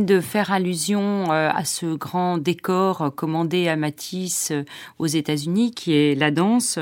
De 0.00 0.20
faire 0.20 0.50
allusion 0.50 1.30
euh, 1.30 1.50
à 1.52 1.64
ce 1.66 1.94
grand 1.94 2.38
décor 2.38 3.12
commandé 3.14 3.68
à 3.68 3.76
Matisse 3.76 4.50
euh, 4.50 4.64
aux 4.98 5.06
États-Unis, 5.06 5.72
qui 5.72 5.94
est 5.94 6.14
la 6.14 6.30
danse. 6.30 6.78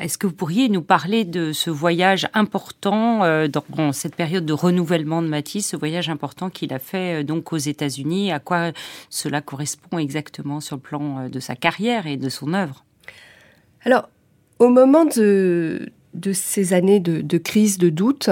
Est-ce 0.00 0.16
que 0.16 0.26
vous 0.26 0.32
pourriez 0.32 0.70
nous 0.70 0.80
parler 0.80 1.24
de 1.24 1.52
ce 1.52 1.68
voyage 1.68 2.28
important 2.32 3.24
euh, 3.24 3.46
dans 3.48 3.92
cette 3.92 4.16
période 4.16 4.46
de 4.46 4.54
renouvellement 4.54 5.20
de 5.20 5.28
Matisse, 5.28 5.68
ce 5.68 5.76
voyage 5.76 6.08
important 6.08 6.48
qu'il 6.48 6.72
a 6.72 6.78
fait 6.78 7.24
donc 7.24 7.52
aux 7.52 7.58
États-Unis? 7.58 8.32
À 8.32 8.38
quoi 8.38 8.72
cela 9.10 9.42
correspond 9.42 9.98
exactement 9.98 10.60
sur 10.60 10.76
le 10.76 10.82
plan 10.82 11.28
de 11.28 11.40
sa 11.40 11.56
carrière 11.56 12.06
et 12.06 12.16
de 12.16 12.30
son 12.30 12.54
œuvre? 12.54 12.84
Alors, 13.84 14.08
au 14.58 14.70
moment 14.70 15.04
de, 15.04 15.90
de 16.14 16.32
ces 16.32 16.72
années 16.72 17.00
de, 17.00 17.20
de 17.20 17.38
crise, 17.38 17.76
de 17.76 17.90
doute, 17.90 18.30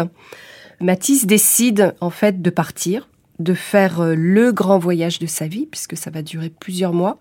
Matisse 0.80 1.26
décide 1.26 1.94
en 2.00 2.10
fait 2.10 2.40
de 2.40 2.50
partir 2.50 3.08
de 3.38 3.54
faire 3.54 4.00
euh, 4.00 4.14
le 4.16 4.52
grand 4.52 4.78
voyage 4.78 5.18
de 5.18 5.26
sa 5.26 5.46
vie, 5.46 5.66
puisque 5.66 5.96
ça 5.96 6.10
va 6.10 6.22
durer 6.22 6.50
plusieurs 6.50 6.92
mois, 6.92 7.18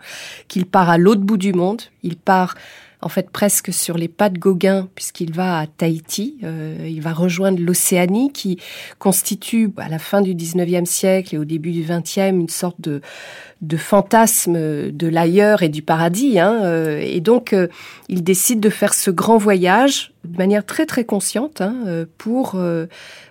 qu'il 0.47 0.65
part 0.65 0.89
à 0.89 0.97
l'autre 0.97 1.21
bout 1.21 1.37
du 1.37 1.53
monde. 1.53 1.81
Il 2.03 2.17
part 2.17 2.55
en 3.01 3.09
fait 3.09 3.29
presque 3.29 3.73
sur 3.73 3.97
les 3.97 4.07
pas 4.07 4.29
de 4.29 4.37
Gauguin, 4.37 4.87
puisqu'il 4.95 5.33
va 5.33 5.59
à 5.59 5.67
Tahiti. 5.67 6.37
Euh, 6.43 6.87
il 6.87 7.01
va 7.01 7.13
rejoindre 7.13 7.59
l'Océanie, 7.59 8.31
qui 8.31 8.59
constitue 8.99 9.71
à 9.77 9.89
la 9.89 9.99
fin 9.99 10.21
du 10.21 10.33
19e 10.33 10.85
siècle 10.85 11.35
et 11.35 11.37
au 11.37 11.45
début 11.45 11.71
du 11.71 11.83
20e 11.83 12.29
une 12.29 12.49
sorte 12.49 12.79
de, 12.79 13.01
de 13.63 13.77
fantasme 13.77 14.91
de 14.91 15.07
l'ailleurs 15.07 15.63
et 15.63 15.69
du 15.69 15.81
paradis. 15.81 16.39
Hein, 16.39 16.59
euh, 16.63 16.99
et 17.01 17.19
donc, 17.19 17.55
il 18.09 18.23
décide 18.23 18.59
de 18.59 18.69
faire 18.69 18.93
ce 18.93 19.09
grand 19.09 19.37
voyage 19.37 20.11
de 20.23 20.37
manière 20.37 20.65
très 20.65 20.85
très 20.85 21.03
consciente 21.03 21.61
hein, 21.61 22.05
pour 22.17 22.55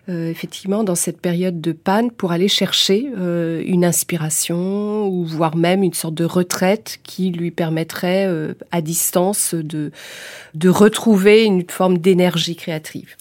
euh, 0.08 0.28
effectivement 0.28 0.82
dans 0.82 0.96
cette 0.96 1.20
période 1.20 1.60
de 1.60 1.70
panne 1.70 2.10
pour 2.10 2.32
aller 2.32 2.48
chercher 2.48 3.08
euh, 3.16 3.62
une 3.64 3.84
inspiration 3.84 5.06
ou 5.06 5.24
voire 5.24 5.54
même 5.54 5.84
une 5.84 5.92
sorte 5.92 6.14
de 6.14 6.24
retraite 6.24 6.98
qui 7.04 7.30
lui 7.30 7.52
permettrait 7.52 8.26
euh, 8.26 8.54
à 8.72 8.80
distance 8.80 9.54
de, 9.54 9.92
de 10.54 10.68
retrouver 10.68 11.44
une 11.44 11.64
forme 11.70 11.98
d'énergie 11.98 12.56
créative. 12.56 13.14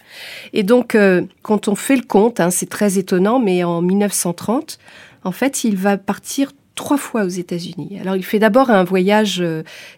Et 0.54 0.64
donc 0.64 0.98
quand 1.44 1.68
on 1.68 1.76
fait 1.76 1.96
le 1.96 2.02
compte, 2.02 2.40
hein, 2.40 2.50
c'est 2.50 2.70
très 2.70 2.98
étonnant, 2.98 3.40
mais 3.40 3.64
en 3.64 3.84
1930, 3.84 4.80
en 5.24 5.32
fait, 5.32 5.64
il 5.64 5.78
va 5.78 5.98
partir 5.98 6.52
trois 6.76 6.98
fois 6.98 7.24
aux 7.24 7.30
États-Unis. 7.30 7.98
Alors 8.00 8.16
il 8.16 8.24
fait 8.24 8.40
d'abord 8.40 8.70
un 8.70 8.84
voyage 8.84 9.44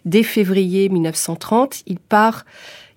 dès 0.04 0.22
février 0.22 0.88
1930. 0.88 1.82
Il 1.86 1.98
part 1.98 2.44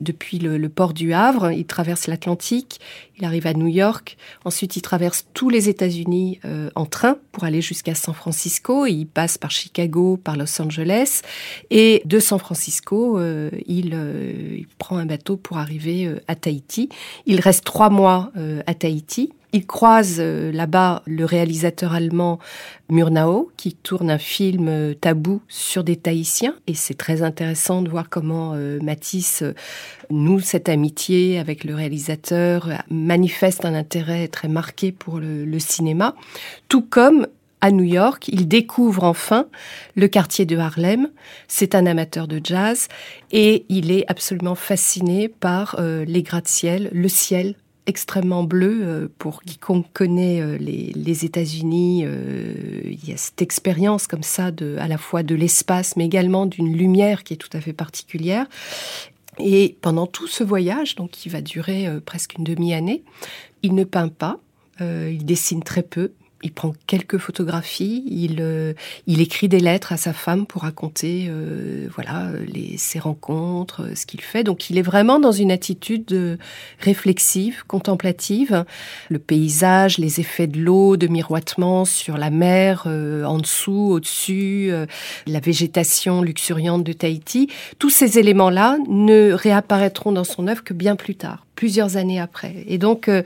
depuis 0.02 0.40
le, 0.40 0.70
port 0.70 0.94
du 0.94 1.14
Havre, 1.14 1.52
il 1.52 1.66
traverse 1.66 2.08
l'Atlantique, 2.08 2.80
il 3.18 3.26
arrive 3.26 3.48
à 3.48 3.54
New 3.54 3.68
York, 3.68 4.18
ensuite 4.46 4.76
il 4.76 4.82
traverse 4.82 5.26
tous 5.34 5.50
les 5.50 5.70
États-Unis 5.70 6.40
euh, 6.46 6.70
en 6.76 6.86
train 6.86 7.18
pour 7.32 7.46
aller 7.46 7.62
jusqu'à 7.62 7.96
San 7.96 8.14
Francisco, 8.14 8.86
et 8.86 8.92
il 8.92 9.08
passe 9.08 9.38
par 9.38 9.52
Chicago, 9.52 10.18
par 10.18 10.38
Los 10.38 10.62
Angeles, 10.62 11.22
et 11.72 12.02
de 12.06 12.20
San 12.20 12.38
Francisco, 12.38 13.18
euh, 13.18 13.50
euh, 13.54 13.60
il, 13.66 14.68
prend 14.78 14.98
un 14.98 15.06
bateau 15.06 15.38
pour 15.38 15.58
arriver 15.58 16.10
à 16.28 16.36
Tahiti. 16.36 16.90
Il 17.26 17.40
reste 17.40 17.64
trois 17.64 17.90
mois 17.90 18.32
à 18.66 18.74
Tahiti, 18.74 19.32
il 19.54 19.66
croise 19.66 20.18
euh, 20.20 20.52
là-bas 20.52 21.04
le 21.06 21.24
réalisateur 21.24 21.94
allemand 21.94 22.40
Murnau 22.90 23.50
qui 23.56 23.74
tourne 23.74 24.12
un 24.12 24.18
film 24.18 24.68
euh, 24.68 24.94
tabou 24.94 25.42
sur 25.48 25.84
des 25.84 25.96
Tahitiens 25.96 26.56
et 26.68 26.74
c'est 26.74 26.96
très 26.96 27.22
intéressant 27.22 27.82
de 27.82 27.90
voir 27.90 28.10
comment 28.10 28.54
euh, 28.56 28.80
Matisse 28.82 29.44
noue 30.10 30.42
cette 30.42 30.70
amitié 30.70 31.40
avec 31.40 31.64
le 31.64 31.76
réalisateur, 31.76 32.70
manifeste 32.90 33.66
un 33.66 33.74
intérêt 33.74 34.28
très 34.28 34.48
marqué 34.48 34.92
pour 34.92 35.20
le, 35.20 35.46
le 35.46 35.60
cinéma, 35.60 36.16
tout 36.68 36.82
comme 36.82 37.28
à 37.60 37.72
New 37.72 37.84
York, 37.84 38.28
il 38.28 38.48
découvre 38.48 39.04
enfin 39.04 39.48
le 39.96 40.08
quartier 40.08 40.46
de 40.46 40.58
Harlem. 40.58 41.10
C'est 41.48 41.74
un 41.74 41.88
amateur 41.88 42.28
de 42.28 42.40
jazz 42.44 42.88
et 43.32 43.66
il 43.68 43.92
est 43.92 44.06
absolument 44.08 44.54
fasciné 44.54 45.28
par 45.28 45.76
les 45.82 46.22
gratte-ciel, 46.22 46.92
le 46.94 47.08
ciel 47.08 47.56
extrêmement 47.88 48.44
bleu. 48.44 48.82
Euh, 48.84 49.08
pour 49.18 49.42
quiconque 49.42 49.88
connaît 49.94 50.42
euh, 50.42 50.58
les, 50.58 51.26
États-Unis, 51.26 52.04
euh, 52.06 52.82
il 52.86 53.10
y 53.10 53.14
a 53.14 53.18
cette 53.18 53.42
expérience 53.42 54.06
comme 54.06 54.24
ça 54.24 54.52
de, 54.52 54.78
à 54.80 54.88
la 54.88 54.98
fois 54.98 55.24
de 55.24 55.34
l'espace, 55.34 55.96
mais 55.96 56.06
également 56.06 56.46
d'une 56.46 56.76
lumière 56.76 57.24
qui 57.24 57.34
est 57.34 57.38
tout 57.38 57.50
à 57.54 57.62
fait 57.62 57.74
particulière. 57.74 58.46
Et 59.40 59.78
pendant 59.82 60.06
tout 60.06 60.28
ce 60.28 60.44
voyage, 60.44 60.96
donc 60.96 61.12
qui 61.12 61.30
va 61.30 61.42
durer 61.42 61.88
presque 62.06 62.36
une 62.38 62.44
demi-année, 62.44 63.04
il 63.62 63.76
ne 63.76 63.84
peint 63.84 64.08
pas, 64.08 64.40
il 64.80 65.26
dessine 65.26 65.62
très 65.62 65.84
peu, 65.84 66.12
il 66.44 66.52
prend 66.52 66.74
quelques 66.86 67.18
photographies, 67.18 68.04
il, 68.08 68.38
euh, 68.42 68.74
il 69.08 69.22
écrit 69.22 69.48
des 69.48 69.60
lettres 69.60 69.92
à 69.92 69.98
sa 69.98 70.14
femme 70.14 70.46
pour 70.46 70.62
raconter 70.64 71.28
euh, 71.30 71.88
voilà 71.96 72.32
les, 72.48 72.78
ses 72.78 73.00
rencontres, 73.00 73.84
euh, 73.84 73.96
ce 73.96 74.06
qu'il 74.06 74.22
fait. 74.22 74.44
Donc 74.44 74.70
il 74.70 74.78
est 74.78 74.84
vraiment 74.84 75.20
dans 75.20 75.32
une 75.32 75.52
attitude 75.52 76.38
réflexive, 76.80 77.64
contemplative. 77.68 78.66
Le 79.10 79.20
paysage, 79.20 79.98
les 79.98 80.20
effets 80.20 80.48
de 80.48 80.60
l'eau, 80.60 80.96
de 80.96 81.08
miroitement 81.08 81.86
sur 81.86 82.18
la 82.18 82.30
mer, 82.30 82.86
en 82.88 83.38
dessous, 83.38 83.90
au-dessus, 83.92 84.72
la 85.26 85.40
végétation 85.40 86.22
luxuriante 86.22 86.84
de 86.84 86.94
Tahiti, 86.94 87.50
tous 87.80 87.90
ces 87.90 88.20
éléments-là 88.20 88.78
ne 88.88 89.32
réapparaîtront 89.32 90.12
dans 90.12 90.24
son 90.24 90.48
œuvre 90.48 90.64
que 90.64 90.74
bien 90.74 90.96
plus 90.96 91.16
tard 91.16 91.47
plusieurs 91.58 91.98
années 91.98 92.22
après. 92.22 92.64
Et 92.68 92.78
donc, 92.78 93.10
euh, 93.10 93.24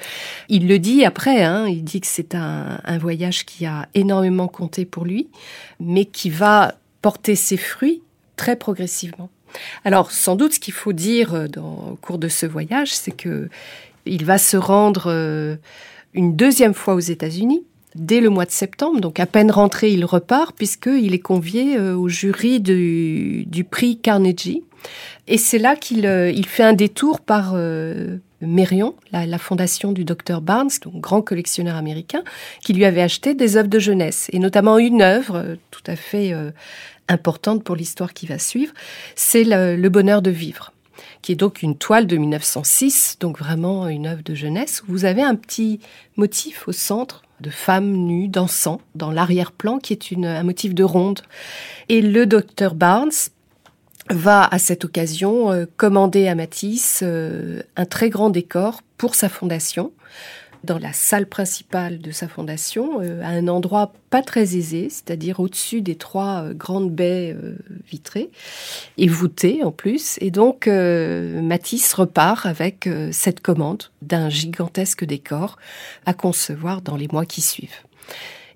il 0.48 0.68
le 0.68 0.80
dit 0.80 1.06
après, 1.06 1.44
hein, 1.44 1.68
il 1.68 1.84
dit 1.84 2.00
que 2.00 2.08
c'est 2.08 2.34
un, 2.34 2.80
voyage 2.98 3.46
qui 3.46 3.66
a 3.66 3.90
énormément 3.94 4.48
compté 4.48 4.86
pour 4.86 5.06
lui, 5.06 5.28
mais 5.80 6.06
qui 6.06 6.30
va 6.30 6.76
porter 7.02 7.36
ses 7.36 7.58
fruits 7.58 8.02
très 8.38 8.56
progressivement. 8.56 9.30
Alors, 9.84 10.12
sans 10.12 10.36
doute, 10.38 10.54
ce 10.54 10.60
qu'il 10.60 10.74
faut 10.74 10.94
dire 10.94 11.34
euh, 11.34 11.48
dans, 11.48 11.92
au 11.92 11.96
cours 11.98 12.18
de 12.18 12.30
ce 12.30 12.46
voyage, 12.46 12.96
c'est 12.96 13.12
que 13.12 13.50
il 14.06 14.24
va 14.26 14.38
se 14.38 14.56
rendre 14.56 15.08
euh, 15.08 15.58
une 16.14 16.36
deuxième 16.36 16.74
fois 16.74 16.96
aux 16.96 17.00
États-Unis 17.00 17.64
dès 17.96 18.22
le 18.22 18.30
mois 18.30 18.46
de 18.46 18.52
septembre. 18.52 19.02
Donc 19.02 19.20
à 19.20 19.26
peine 19.26 19.52
rentré, 19.52 19.92
il 19.92 20.06
repart 20.06 20.56
puisqu'il 20.56 21.14
est 21.14 21.20
convié 21.20 21.80
au 21.80 22.08
jury 22.08 22.60
du, 22.60 23.64
prix 23.70 23.98
Carnegie 23.98 24.64
et 25.28 25.38
c'est 25.38 25.60
là 25.60 25.76
qu'il 25.76 26.06
euh, 26.06 26.34
fait 26.44 26.64
un 26.64 26.74
détour 26.74 27.22
par 27.22 27.54
euh, 27.56 28.18
Mérion, 28.42 28.96
la, 29.12 29.38
fondation 29.38 29.92
du 29.92 30.04
docteur 30.04 30.42
Barnes, 30.42 30.72
donc 30.82 30.96
grand 30.96 31.22
collectionneur 31.22 31.76
américain, 31.76 32.24
qui 32.62 32.74
lui 32.74 32.86
avait 32.86 33.02
acheté 33.02 33.36
des 33.36 33.56
œuvres 33.56 33.70
de 33.70 33.80
jeunesse, 33.80 34.30
et 34.34 34.40
notamment 34.40 34.78
une 34.80 35.02
œuvre 35.02 35.36
euh, 35.36 35.56
tout 35.70 35.84
à 35.86 35.96
fait 35.96 36.34
importante 37.08 37.64
pour 37.64 37.76
l'histoire 37.76 38.14
qui 38.14 38.26
va 38.26 38.40
suivre, 38.40 38.74
c'est 39.16 39.44
le, 39.44 39.76
le 39.76 39.90
bonheur 39.90 40.22
de 40.22 40.32
vivre 40.32 40.72
qui 41.22 41.32
est 41.32 41.36
donc 41.36 41.62
une 41.62 41.78
toile 41.78 42.08
de 42.08 42.18
1906, 42.18 43.18
donc 43.20 43.38
vraiment 43.38 43.88
une 43.88 44.08
œuvre 44.08 44.24
de 44.24 44.34
jeunesse. 44.34 44.82
Vous 44.88 45.06
avez 45.06 45.22
un 45.22 45.36
petit 45.36 45.80
motif 46.16 46.68
au 46.68 46.72
centre 46.72 47.22
de 47.42 47.50
femmes 47.50 47.92
nues 47.92 48.28
dansant 48.28 48.82
dans 48.96 49.12
l'arrière-plan 49.12 49.80
qui 49.80 49.94
est 49.94 50.14
un 50.26 50.44
motif 50.44 50.74
de 50.74 50.84
ronde. 50.84 51.22
Et 51.90 52.02
le 52.02 52.26
docteur 52.26 52.76
Barnes 52.76 53.12
va 54.10 54.46
à 54.46 54.60
cette 54.60 54.86
occasion 54.86 55.52
euh, 55.52 55.66
commander 55.78 56.28
à 56.28 56.36
Matisse 56.36 57.02
euh, 57.04 57.62
un 57.76 57.86
très 57.86 58.10
grand 58.10 58.30
décor 58.30 58.82
pour 58.98 59.16
sa 59.16 59.30
fondation 59.30 59.92
dans 60.64 60.78
la 60.78 60.94
salle 60.94 61.26
principale 61.26 62.00
de 62.00 62.12
sa 62.12 62.28
fondation, 62.28 63.02
euh, 63.02 63.22
à 63.24 63.30
un 63.30 63.48
endroit 63.48 63.94
pas 64.10 64.22
très 64.22 64.56
aisé, 64.56 64.90
c'est-à-dire 64.90 65.40
au-dessus 65.40 65.82
des 65.82 65.96
trois 65.96 66.44
euh, 66.44 66.54
grandes 66.54 66.92
baies 66.92 67.34
euh, 67.34 67.58
vitrées 67.90 68.30
et 68.98 69.08
voûtées 69.08 69.64
en 69.64 69.72
plus. 69.72 70.18
Et 70.22 70.32
donc 70.32 70.68
Matisse 70.68 71.94
repart 71.94 72.46
avec 72.46 72.88
cette 73.12 73.42
commande 73.42 73.84
d'un 74.02 74.30
gigantesque 74.30 75.04
décor 75.04 75.58
à 76.06 76.14
concevoir 76.14 76.82
dans 76.82 76.96
les 76.96 77.08
mois 77.12 77.26
qui 77.26 77.42
suivent. 77.42 77.84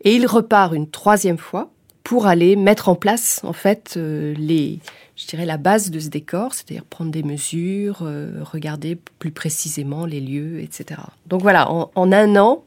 Et 0.03 0.15
il 0.15 0.27
repart 0.27 0.73
une 0.73 0.89
troisième 0.89 1.37
fois 1.37 1.71
pour 2.05 2.25
aller 2.27 2.55
mettre 2.55 2.87
en 2.87 2.95
place 2.95 3.41
en 3.43 3.51
fait 3.51 3.97
les 3.97 4.79
je 5.15 5.27
dirais, 5.27 5.45
la 5.45 5.57
base 5.57 5.91
de 5.91 5.99
ce 5.99 6.09
décor, 6.09 6.53
c'est-à-dire 6.53 6.83
prendre 6.83 7.11
des 7.11 7.23
mesures, 7.23 7.99
euh, 8.01 8.39
regarder 8.41 8.97
plus 9.19 9.31
précisément 9.31 10.05
les 10.05 10.19
lieux, 10.19 10.59
etc. 10.59 10.99
Donc 11.27 11.41
voilà, 11.41 11.71
en, 11.71 12.11
un 12.11 12.35
an, 12.35 12.63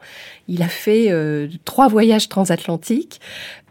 il 0.49 0.62
a 0.62 0.68
fait 0.68 1.11
euh, 1.11 1.49
trois 1.64 1.88
voyages 1.88 2.28
transatlantiques. 2.28 3.21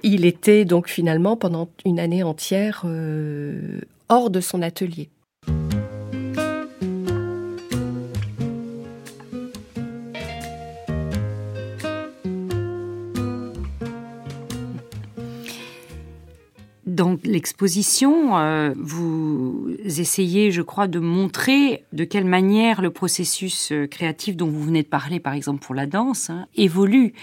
Il 0.03 0.25
était 0.25 0.63
donc 0.63 0.89
finalement 0.89 1.35
pendant 1.35 1.69
une 1.85 1.99
année 1.99 2.21
entière 2.21 2.83
euh, 2.85 3.81
hors 4.09 4.29
de 4.29 4.41
son 4.41 4.61
atelier. 4.61 5.09
Dans 16.97 17.15
l'exposition, 17.23 18.39
euh, 18.39 18.73
vous 18.75 19.67
essayez, 19.85 20.49
je 20.49 20.63
crois, 20.63 20.87
de 20.87 20.97
montrer 20.97 21.85
de 21.93 22.03
quelle 22.03 22.25
manière 22.25 22.81
le 22.81 22.89
processus 22.89 23.71
euh, 23.71 23.85
créatif 23.85 24.35
dont 24.35 24.47
vous 24.47 24.63
venez 24.63 24.81
de 24.81 24.87
parler, 24.87 25.19
par 25.19 25.33
exemple 25.33 25.63
pour 25.63 25.75
la 25.75 25.85
danse, 25.85 26.31
hein, 26.31 26.47
évolue. 26.55 27.13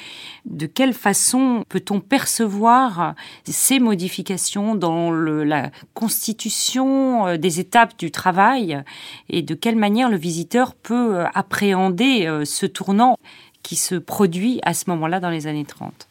De 0.44 0.66
quelle 0.66 0.94
façon 0.94 1.64
peut-on 1.68 1.98
percevoir 1.98 3.16
ces 3.42 3.80
modifications 3.80 4.76
dans 4.76 5.10
la 5.10 5.72
constitution 5.92 7.26
euh, 7.26 7.36
des 7.36 7.58
étapes 7.58 7.98
du 7.98 8.12
travail 8.12 8.80
et 9.28 9.42
de 9.42 9.54
quelle 9.54 9.74
manière 9.74 10.08
le 10.08 10.16
visiteur 10.16 10.76
peut 10.76 11.24
appréhender 11.34 12.42
ce 12.44 12.66
tournant 12.66 13.18
qui 13.64 13.74
se 13.74 13.96
produit 13.96 14.60
à 14.62 14.72
ce 14.72 14.88
moment-là 14.90 15.18
dans 15.18 15.30
les 15.30 15.48
années 15.48 15.64
30 15.64 16.06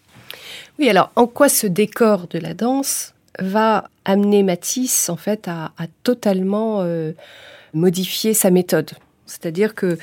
oui, 0.80 0.90
alors 0.90 1.12
en 1.16 1.28
quoi 1.28 1.50
ce 1.50 1.68
décor 1.68 2.28
de 2.28 2.40
la 2.40 2.56
danse 2.56 3.13
va 3.40 3.90
amener 4.06 4.44
Matisse 4.44 5.10
en 5.10 5.16
fait 5.16 5.48
à, 5.48 5.72
totalement 6.04 6.82
euh, 6.82 7.14
modifier 7.74 8.34
sa 8.34 8.52
méthode. 8.52 8.92
C'est-à-dire 9.26 9.76
que 9.76 9.98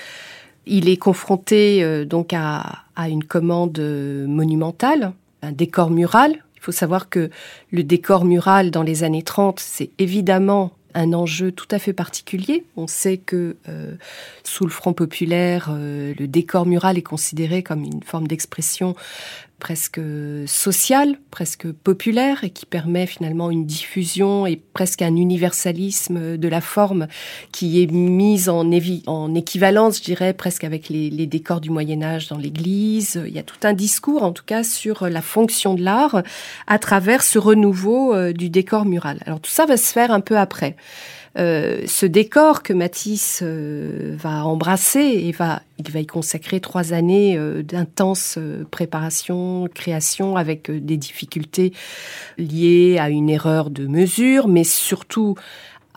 il 0.66 0.88
est 0.88 0.96
confronté 0.96 1.82
euh, 1.82 2.04
donc 2.04 2.32
à, 2.32 2.84
une 3.08 3.24
commande 3.24 3.78
monumentale, 3.78 5.12
un 5.40 5.52
décor 5.52 5.90
mural. 5.90 6.32
Il 6.56 6.60
faut 6.60 6.72
savoir 6.72 7.08
que 7.08 7.30
le 7.70 7.82
décor 7.82 8.26
mural 8.26 8.70
dans 8.70 8.82
les 8.82 9.04
années 9.04 9.22
30, 9.22 9.58
c'est 9.58 9.88
évidemment 9.98 10.72
un 10.92 11.14
enjeu 11.14 11.50
tout 11.50 11.68
à 11.70 11.78
fait 11.78 11.94
particulier. 11.94 12.66
On 12.76 12.86
sait 12.86 13.16
que 13.16 13.56
euh, 13.70 13.94
sous 14.44 14.64
le 14.64 14.70
Front 14.70 14.92
populaire, 14.92 15.70
le 15.72 16.26
décor 16.26 16.66
mural 16.66 16.98
est 16.98 17.02
considéré 17.02 17.62
comme 17.62 17.84
une 17.84 18.02
forme 18.02 18.28
d'expression 18.28 18.94
presque 19.60 20.00
social, 20.46 21.16
presque 21.30 21.70
populaire, 21.70 22.42
et 22.42 22.50
qui 22.50 22.66
permet 22.66 23.06
finalement 23.06 23.52
une 23.52 23.64
diffusion 23.64 24.46
et 24.46 24.56
presque 24.56 25.02
un 25.02 25.14
universalisme 25.14 26.36
de 26.36 26.48
la 26.48 26.60
forme 26.60 27.06
qui 27.52 27.80
est 27.80 27.86
mise 27.86 28.48
en, 28.48 28.68
en 29.06 29.34
équivalence, 29.36 29.98
je 29.98 30.02
dirais, 30.02 30.32
presque 30.32 30.64
avec 30.64 30.88
les, 30.88 31.10
les 31.10 31.26
décors 31.26 31.60
du 31.60 31.70
Moyen 31.70 32.02
Âge 32.02 32.26
dans 32.26 32.38
l'Église. 32.38 33.22
Il 33.24 33.32
y 33.32 33.38
a 33.38 33.44
tout 33.44 33.60
un 33.62 33.74
discours, 33.74 34.24
en 34.24 34.32
tout 34.32 34.44
cas, 34.44 34.64
sur 34.64 35.08
la 35.08 35.22
fonction 35.22 35.74
de 35.74 35.82
l'art 35.82 36.22
à 36.66 36.78
travers 36.78 37.22
ce 37.22 37.38
renouveau 37.38 38.14
euh, 38.14 38.32
du 38.32 38.50
décor 38.50 38.84
mural. 38.86 39.20
Alors 39.26 39.40
tout 39.40 39.50
ça 39.50 39.66
va 39.66 39.76
se 39.76 39.92
faire 39.92 40.10
un 40.10 40.20
peu 40.20 40.36
après. 40.36 40.76
Euh, 41.38 41.82
ce 41.86 42.06
décor 42.06 42.62
que 42.62 42.72
Matisse 42.72 43.40
euh, 43.42 44.16
va 44.18 44.44
embrasser 44.44 45.00
et 45.00 45.32
va, 45.32 45.62
il 45.78 45.90
va 45.90 46.00
y 46.00 46.06
consacrer 46.06 46.60
trois 46.60 46.92
années 46.92 47.36
euh, 47.38 47.62
d'intense 47.62 48.38
préparation, 48.70 49.68
création 49.72 50.36
avec 50.36 50.70
des 50.70 50.96
difficultés 50.96 51.72
liées 52.36 52.98
à 52.98 53.10
une 53.10 53.30
erreur 53.30 53.70
de 53.70 53.86
mesure, 53.86 54.48
mais 54.48 54.64
surtout 54.64 55.36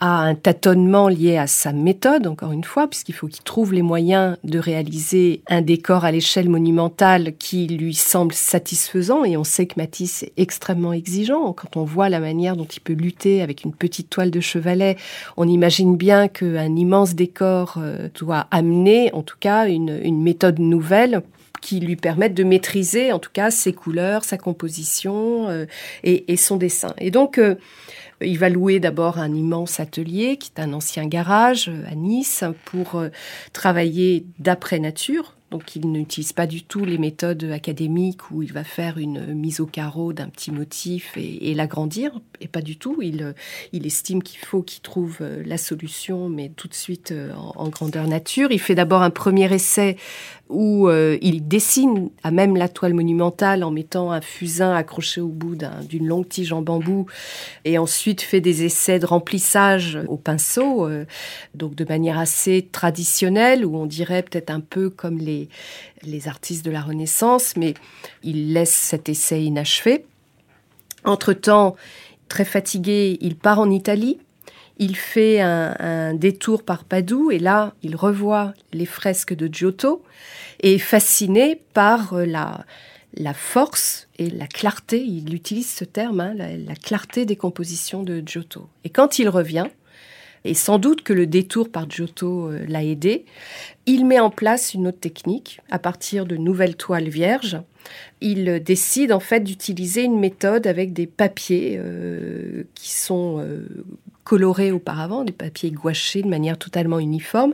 un 0.06 0.34
tâtonnement 0.34 1.08
lié 1.08 1.38
à 1.38 1.46
sa 1.46 1.72
méthode, 1.72 2.26
encore 2.26 2.52
une 2.52 2.64
fois, 2.64 2.88
puisqu'il 2.88 3.14
faut 3.14 3.26
qu'il 3.26 3.42
trouve 3.42 3.72
les 3.72 3.82
moyens 3.82 4.36
de 4.44 4.58
réaliser 4.58 5.42
un 5.48 5.62
décor 5.62 6.04
à 6.04 6.12
l'échelle 6.12 6.48
monumentale 6.48 7.34
qui 7.38 7.66
lui 7.66 7.94
semble 7.94 8.34
satisfaisant. 8.34 9.24
Et 9.24 9.36
on 9.36 9.44
sait 9.44 9.66
que 9.66 9.74
Matisse 9.76 10.24
est 10.24 10.32
extrêmement 10.36 10.92
exigeant. 10.92 11.52
Quand 11.54 11.76
on 11.76 11.84
voit 11.84 12.08
la 12.08 12.20
manière 12.20 12.56
dont 12.56 12.66
il 12.66 12.80
peut 12.80 12.92
lutter 12.92 13.40
avec 13.40 13.64
une 13.64 13.72
petite 13.72 14.10
toile 14.10 14.30
de 14.30 14.40
chevalet, 14.40 14.96
on 15.36 15.48
imagine 15.48 15.96
bien 15.96 16.28
qu'un 16.28 16.76
immense 16.76 17.14
décor 17.14 17.76
euh, 17.78 18.08
doit 18.18 18.46
amener, 18.50 19.12
en 19.14 19.22
tout 19.22 19.38
cas, 19.40 19.68
une, 19.68 20.22
méthode 20.22 20.58
nouvelle 20.58 21.22
qui 21.60 21.80
lui 21.80 21.96
permette 21.96 22.34
de 22.34 22.44
maîtriser, 22.44 23.12
en 23.12 23.18
tout 23.18 23.30
cas, 23.32 23.50
ses 23.50 23.72
couleurs, 23.72 24.24
sa 24.24 24.36
composition 24.36 25.48
euh, 25.48 25.64
et, 26.02 26.30
et, 26.32 26.36
son 26.36 26.56
dessin. 26.56 26.94
Et 26.98 27.10
donc, 27.10 27.38
euh, 27.38 27.56
il 28.20 28.38
va 28.38 28.48
louer 28.48 28.80
d'abord 28.80 29.18
un 29.18 29.34
immense 29.34 29.80
atelier 29.80 30.36
qui 30.36 30.50
est 30.54 30.60
un 30.60 30.72
ancien 30.72 31.06
garage 31.06 31.68
euh, 31.68 31.84
à 31.90 31.94
Nice 31.94 32.44
pour 32.64 32.96
euh, 32.96 33.08
travailler 33.52 34.26
d'après 34.38 34.78
nature. 34.78 35.34
Donc 35.54 35.76
il 35.76 35.88
n'utilise 35.88 36.32
pas 36.32 36.48
du 36.48 36.64
tout 36.64 36.84
les 36.84 36.98
méthodes 36.98 37.44
académiques 37.44 38.32
où 38.32 38.42
il 38.42 38.52
va 38.52 38.64
faire 38.64 38.98
une 38.98 39.34
mise 39.34 39.60
au 39.60 39.66
carreau 39.66 40.12
d'un 40.12 40.28
petit 40.28 40.50
motif 40.50 41.12
et, 41.16 41.54
l'agrandir, 41.54 42.10
et 42.40 42.48
pas 42.48 42.60
du 42.60 42.76
tout. 42.76 42.98
Il, 43.00 43.22
euh, 43.22 43.32
estime 43.72 44.20
qu'il 44.20 44.40
faut 44.40 44.62
qu'il 44.62 44.82
trouve 44.82 45.18
la 45.20 45.56
solution, 45.56 46.28
mais 46.28 46.50
tout 46.56 46.66
de 46.66 46.74
suite 46.74 47.14
en, 47.36 47.52
en 47.54 47.68
grandeur 47.68 48.08
nature. 48.08 48.50
Il 48.50 48.58
fait 48.58 48.74
d'abord 48.74 49.02
un 49.02 49.10
premier 49.10 49.54
essai 49.54 49.96
où 50.50 50.88
euh, 50.88 51.16
il 51.22 51.48
dessine 51.48 52.10
à 52.22 52.30
même 52.30 52.56
la 52.56 52.68
toile 52.68 52.92
monumentale 52.92 53.64
en 53.64 53.70
mettant 53.70 54.12
un 54.12 54.20
fusain 54.20 54.74
accroché 54.74 55.20
au 55.20 55.28
bout 55.28 55.56
d'une 55.88 56.06
longue 56.06 56.28
tige 56.28 56.52
en 56.52 56.62
bambou, 56.62 57.06
et 57.64 57.78
ensuite 57.78 58.20
fait 58.20 58.40
des 58.40 58.64
essais 58.64 58.98
de 58.98 59.06
remplissage 59.06 59.98
au 60.08 60.16
pinceau, 60.16 60.86
euh, 60.86 61.06
donc 61.54 61.74
de 61.74 61.84
manière 61.84 62.18
assez 62.18 62.68
traditionnelle, 62.70 63.64
où 63.64 63.76
on 63.76 63.86
dirait 63.86 64.22
peut-être 64.22 64.50
un 64.50 64.60
peu 64.60 64.90
comme 64.90 65.18
les, 65.18 65.43
les 66.02 66.28
artistes 66.28 66.64
de 66.64 66.70
la 66.70 66.82
Renaissance, 66.82 67.56
mais 67.56 67.74
il 68.22 68.52
laisse 68.52 68.74
cet 68.74 69.08
essai 69.08 69.42
inachevé. 69.44 70.04
Entre-temps, 71.04 71.76
très 72.28 72.44
fatigué, 72.44 73.18
il 73.20 73.36
part 73.36 73.60
en 73.60 73.70
Italie 73.70 74.18
il 74.78 74.96
fait 74.96 75.40
un, 75.40 76.14
détour 76.14 76.64
par 76.64 76.84
Padoue 76.84 77.30
et 77.30 77.38
là, 77.38 77.74
il 77.82 77.96
revoit 77.96 78.54
les 78.72 78.86
fresques 78.86 79.34
de 79.34 79.52
Giotto 79.52 80.02
et 80.60 80.78
fasciné 80.78 81.60
par 81.74 82.14
euh, 82.14 82.24
la, 82.24 82.64
la 83.16 83.34
force 83.34 84.08
et 84.18 84.30
la 84.30 84.46
clarté, 84.46 85.00
il 85.00 85.34
utilise 85.34 85.70
ce 85.70 85.84
terme, 85.84 86.20
hein, 86.20 86.34
la, 86.34 86.74
clarté 86.74 87.26
des 87.26 87.36
compositions 87.36 88.02
de 88.02 88.22
Giotto. 88.24 88.68
Et 88.84 88.90
quand 88.90 89.18
il 89.18 89.28
revient, 89.28 89.66
et 90.44 90.54
sans 90.54 90.78
doute 90.78 91.02
que 91.02 91.12
le 91.12 91.26
détour 91.26 91.70
par 91.70 91.88
Giotto 91.90 92.48
euh, 92.48 92.64
l'a 92.68 92.84
aidé, 92.84 93.24
il 93.86 94.04
met 94.04 94.20
en 94.20 94.30
place 94.30 94.74
une 94.74 94.88
autre 94.88 95.00
technique 95.00 95.60
à 95.70 95.78
partir 95.78 96.26
de 96.26 96.36
nouvelles 96.36 96.76
toiles 96.76 97.08
vierges. 97.08 97.58
Il 98.20 98.62
décide 98.62 99.12
en 99.12 99.20
fait 99.20 99.40
d'utiliser 99.40 100.02
une 100.02 100.18
méthode 100.18 100.66
avec 100.66 100.92
des 100.92 101.06
papiers 101.06 101.76
euh, 101.78 102.64
qui 102.74 102.92
sont 102.92 103.46
colorés 104.24 104.72
auparavant, 104.72 105.22
des 105.22 105.32
papiers 105.32 105.70
gouachés 105.70 106.22
de 106.22 106.28
manière 106.28 106.58
totalement 106.58 106.98
uniforme. 106.98 107.52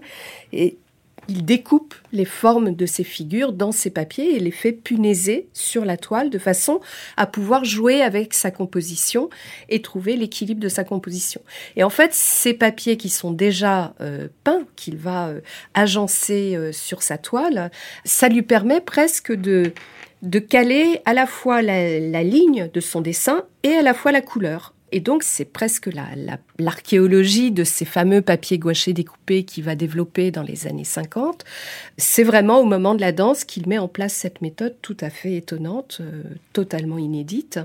Il 1.31 1.45
découpe 1.45 1.95
les 2.13 2.25
formes 2.25 2.75
de 2.75 2.87
ces 2.87 3.05
figures 3.05 3.53
dans 3.53 3.71
ces 3.71 3.91
papiers 3.91 4.35
et 4.35 4.41
les 4.41 4.51
fait 4.51 4.73
punaiser 4.73 5.47
sur 5.53 5.85
la 5.85 5.97
toile 5.97 6.29
de 6.29 6.39
façon 6.41 6.81
à 7.17 7.27
pouvoir 7.27 7.65
jouer 7.65 8.03
avec 8.03 8.35
sa 8.35 8.51
composition 8.51 9.31
et 9.69 9.81
trouver 9.81 10.17
l'équilibre 10.17 10.61
de 10.61 10.69
sa 10.69 10.83
composition. 10.83 11.41
Et 11.77 11.85
en 11.85 11.91
fait, 11.91 12.13
ces 12.15 12.53
papiers 12.53 12.97
qui 12.97 13.11
sont 13.11 13.31
déjà 13.31 13.95
euh, 14.01 14.27
peints, 14.43 14.65
qu'il 14.75 14.97
va 14.97 15.29
euh, 15.29 15.41
agencer 15.73 16.57
euh, 16.57 16.73
sur 16.73 17.01
sa 17.01 17.17
toile, 17.17 17.71
ça 18.05 18.29
lui 18.29 18.43
permet 18.43 18.81
presque 18.81 19.33
de 19.33 19.73
de 20.23 20.39
caler 20.39 21.01
à 21.07 21.15
la 21.15 21.25
fois 21.25 21.63
la 21.63 22.23
ligne 22.23 22.69
de 22.75 22.81
son 22.81 23.01
dessin 23.01 23.45
et 23.63 23.73
à 23.73 23.81
la 23.81 23.95
fois 23.95 24.13
la 24.13 24.21
couleur 24.21 24.75
Et 24.93 25.01
donc, 25.01 25.23
c'est 25.23 25.45
presque 25.45 25.89
l'archéologie 26.59 27.51
la, 27.51 27.55
de 27.55 27.65
ces 27.65 27.85
fameux 27.85 28.23
papiers 28.23 28.59
gouachés 28.59 28.93
découpés 28.93 29.45
qu'il 29.45 29.65
va 29.65 29.75
développer 29.75 30.31
dans 30.31 30.43
les 30.43 30.67
années 30.67 30.85
50. 30.85 31.45
C'est 31.97 32.25
vraiment 32.25 32.61
au 32.61 32.65
moment 32.65 32.95
de 32.95 33.01
la 33.01 33.13
danse 33.13 33.45
qu'il 33.45 33.69
met 33.69 33.79
en 33.79 33.89
place 33.89 34.13
cette 34.13 34.43
méthode 34.43 34.75
tout 34.83 34.97
à 35.01 35.11
fait 35.11 35.35
étonnante, 35.35 35.99
euh, 36.01 36.23
totalement 36.53 36.99
inédite. 36.99 37.61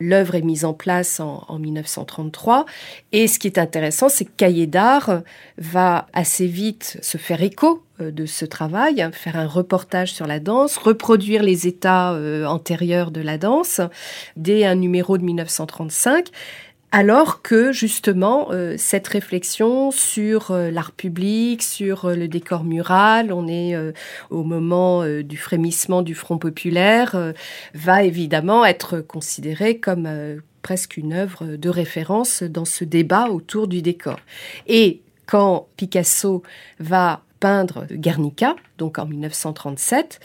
L'œuvre 0.00 0.34
est 0.34 0.42
mise 0.42 0.64
en 0.64 0.74
place 0.74 1.20
en, 1.20 1.44
en 1.48 1.58
1933. 1.58 2.66
Et 3.12 3.28
ce 3.28 3.38
qui 3.38 3.46
est 3.46 3.58
intéressant, 3.58 4.08
c'est 4.08 4.24
que 4.24 4.36
Cahiers 4.36 4.66
d'art 4.66 5.22
va 5.58 6.06
assez 6.12 6.46
vite 6.46 6.98
se 7.02 7.18
faire 7.18 7.42
écho 7.42 7.82
euh, 8.00 8.10
de 8.10 8.26
ce 8.26 8.44
travail, 8.44 9.08
faire 9.12 9.36
un 9.36 9.46
reportage 9.46 10.12
sur 10.12 10.26
la 10.26 10.38
danse, 10.38 10.76
reproduire 10.76 11.42
les 11.42 11.66
états 11.66 12.12
euh, 12.12 12.44
antérieurs 12.44 13.10
de 13.10 13.20
la 13.20 13.38
danse 13.38 13.80
dès 14.36 14.64
un 14.64 14.74
numéro 14.74 15.16
de 15.16 15.22
1935 15.22 16.28
alors 16.92 17.42
que 17.42 17.72
justement 17.72 18.48
euh, 18.52 18.76
cette 18.78 19.08
réflexion 19.08 19.90
sur 19.90 20.52
l'art 20.52 20.92
public, 20.92 21.62
sur 21.62 22.10
le 22.10 22.28
décor 22.28 22.64
mural, 22.64 23.32
on 23.32 23.48
est 23.48 23.74
au 24.30 24.44
moment 24.44 25.04
du 25.22 25.36
frémissement 25.36 26.02
du 26.02 26.14
Front 26.14 26.38
populaire, 26.38 27.32
va 27.74 28.02
évidemment 28.04 28.64
être 28.64 29.00
considérée 29.00 29.78
comme 29.78 30.08
presque 30.66 30.96
une 30.96 31.12
œuvre 31.12 31.56
de 31.56 31.68
référence 31.68 32.42
dans 32.42 32.64
ce 32.64 32.82
débat 32.82 33.28
autour 33.28 33.68
du 33.68 33.82
décor. 33.82 34.18
Et 34.66 35.00
quand 35.26 35.68
Picasso 35.76 36.42
va 36.80 37.22
peindre 37.38 37.86
Guernica, 37.92 38.56
donc 38.78 38.98
en 38.98 39.06
1937, 39.06 40.18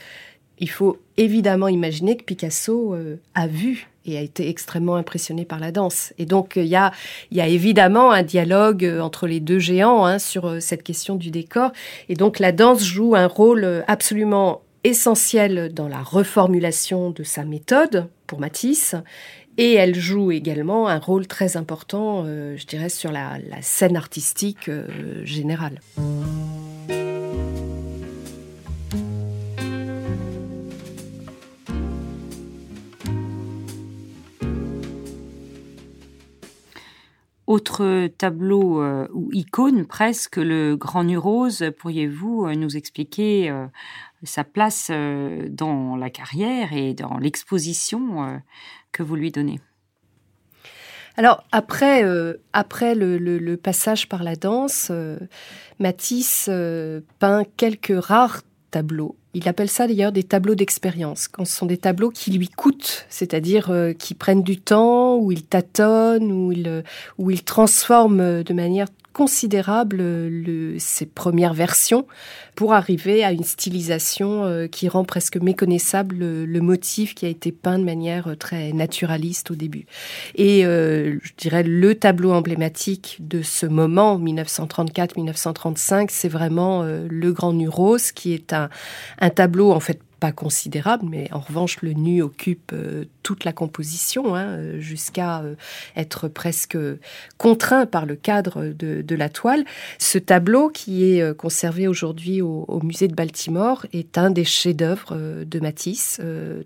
il 0.58 0.70
faut 0.70 0.98
évidemment 1.18 1.68
imaginer 1.68 2.18
que 2.18 2.24
Picasso 2.24 2.96
euh, 2.96 3.18
a 3.36 3.46
vu 3.46 3.88
et 4.06 4.18
a 4.18 4.22
été 4.22 4.50
extrêmement 4.50 4.96
impressionné 4.96 5.46
par 5.46 5.60
la 5.60 5.72
danse. 5.72 6.14
Et 6.18 6.26
donc 6.26 6.54
il 6.56 6.66
y 6.66 6.76
a, 6.76 6.92
y 7.32 7.42
a 7.42 7.48
évidemment 7.48 8.12
un 8.12 8.24
dialogue 8.24 8.86
euh, 8.86 9.02
entre 9.02 9.28
les 9.28 9.40
deux 9.40 9.60
géants 9.60 10.06
hein, 10.06 10.20
sur 10.20 10.46
euh, 10.46 10.60
cette 10.60 10.84
question 10.84 11.16
du 11.16 11.32
décor. 11.32 11.72
Et 12.10 12.16
donc 12.16 12.40
la 12.40 12.52
danse 12.52 12.84
joue 12.84 13.16
un 13.16 13.28
rôle 13.28 13.84
absolument 13.88 14.62
essentiel 14.84 15.72
dans 15.74 15.88
la 15.88 16.02
reformulation 16.02 17.12
de 17.12 17.24
sa 17.24 17.44
méthode 17.44 18.08
pour 18.26 18.40
Matisse 18.40 18.96
et 19.58 19.74
elle 19.74 19.96
joue 19.96 20.32
également 20.32 20.88
un 20.88 20.98
rôle 20.98 21.28
très 21.28 21.58
important, 21.58 22.26
je 22.26 22.66
dirais, 22.66 22.90
sur 22.90 23.12
la, 23.12 23.38
scène 23.62 23.98
artistique 23.98 24.72
générale. 25.24 25.80
Autre 37.52 38.08
tableau 38.18 38.82
euh, 38.82 39.10
ou 39.14 39.30
icône 39.34 39.86
presque, 39.86 40.38
le 40.38 40.78
Grand 40.78 41.04
Nu 41.04 41.18
Rose, 41.18 41.66
pourriez-vous 41.80 42.46
euh, 42.46 42.56
nous 42.56 42.78
expliquer 42.78 43.50
euh, 43.50 43.68
sa 44.24 44.46
place 44.46 44.90
dans 44.90 45.98
la 45.98 46.10
carrière 46.10 46.72
et 46.72 46.94
dans 46.94 47.18
l'exposition 47.18 48.42
que 48.94 49.04
vous 49.04 49.18
lui 49.18 49.32
donnez? 49.32 49.60
Alors 51.18 51.44
après, 51.52 52.06
après 52.54 52.96
le, 52.96 53.56
passage 53.58 54.08
par 54.08 54.24
la 54.24 54.38
danse, 54.38 54.90
Matisse 55.80 56.50
peint 57.20 57.44
quelques 57.58 58.02
rares 58.02 58.44
tableaux. 58.72 59.16
Il 59.34 59.48
appelle 59.48 59.70
ça 59.70 59.88
d'ailleurs 59.88 60.12
des 60.12 60.24
tableaux 60.24 60.56
d'expérience, 60.56 61.28
quand 61.28 61.46
ce 61.46 61.56
sont 61.56 61.66
des 61.66 61.78
tableaux 61.78 62.10
qui 62.10 62.32
lui 62.32 62.50
coûtent, 62.50 63.06
c'est-à-dire 63.10 63.70
euh, 63.70 63.94
qui 63.94 64.14
prennent 64.14 64.44
du 64.44 64.60
temps, 64.60 65.18
où 65.18 65.32
il 65.32 65.44
tâtonne, 65.44 66.32
où 66.32 66.52
il, 66.52 66.68
euh, 66.68 66.82
où 67.18 67.32
il 67.32 67.44
transforme 67.44 68.44
de 68.44 68.54
manière 68.54 68.88
considérable 69.14 69.98
le, 69.98 70.76
ses 70.80 71.06
premières 71.06 71.54
versions 71.54 72.06
pour 72.56 72.74
arriver 72.74 73.24
à 73.24 73.32
une 73.32 73.44
stylisation 73.44 74.46
euh, 74.46 74.68
qui 74.68 74.88
rend 74.90 75.04
presque 75.04 75.38
méconnaissable 75.38 76.16
le, 76.18 76.62
motif 76.62 77.16
qui 77.16 77.26
a 77.26 77.30
été 77.30 77.52
peint 77.52 77.80
de 77.80 77.84
manière 77.84 78.28
euh, 78.28 78.36
très 78.36 78.72
naturaliste 78.72 79.52
au 79.52 79.56
début. 79.56 79.86
Et 80.36 80.66
euh, 80.66 81.18
je 81.24 81.32
dirais 81.38 81.64
le 81.64 81.96
tableau 81.96 82.32
emblématique 82.32 83.18
de 83.20 83.42
ce 83.42 83.66
moment, 83.66 84.20
1934-1935, 84.20 86.08
c'est 86.10 86.30
vraiment 86.30 86.84
le 86.84 87.32
Grand 87.32 87.54
Nuros, 87.54 87.98
qui 88.14 88.34
est 88.34 88.54
un 88.54 89.30
tableau 89.30 89.72
en 89.72 89.80
fait 89.80 90.00
pas 90.22 90.32
considérable, 90.32 91.08
mais 91.10 91.28
en 91.34 91.40
revanche, 91.40 91.82
le 91.82 91.94
nu 91.94 92.22
occupe 92.22 92.74
euh, 92.74 93.06
toute 93.24 93.44
la 93.44 93.54
composition, 93.54 94.36
hein, 94.36 94.50
euh, 94.50 94.80
jusqu'à 94.80 95.42
euh, 95.42 95.56
être 95.98 96.28
presque 96.28 96.78
contraint 97.40 97.88
par 97.88 98.06
le 98.06 98.16
cadre 98.16 98.66
de, 98.66 99.16
la 99.16 99.30
toile. 99.30 99.66
Ce 99.98 100.20
tableau, 100.20 100.70
qui 100.70 101.04
est 101.04 101.36
conservé 101.36 101.88
aujourd'hui 101.88 102.42
au, 102.42 102.80
musée 102.84 103.08
de 103.08 103.16
Baltimore, 103.16 103.86
est 103.94 104.18
un 104.18 104.30
des 104.30 104.46
chefs-d'œuvre 104.46 105.44
de 105.44 105.60
Matisse, 105.60 106.22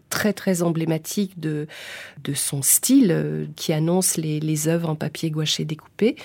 très 0.09 0.33
très 0.33 0.61
emblématique 0.61 1.39
de, 1.39 1.67
son 2.33 2.61
style, 2.61 3.47
qui 3.55 3.73
annonce 3.73 4.17
les, 4.17 4.39
les 4.39 4.67
œuvres 4.67 4.89
en 4.89 4.95
papier 4.95 5.31
gouaché 5.31 5.65
découpé 5.65 6.17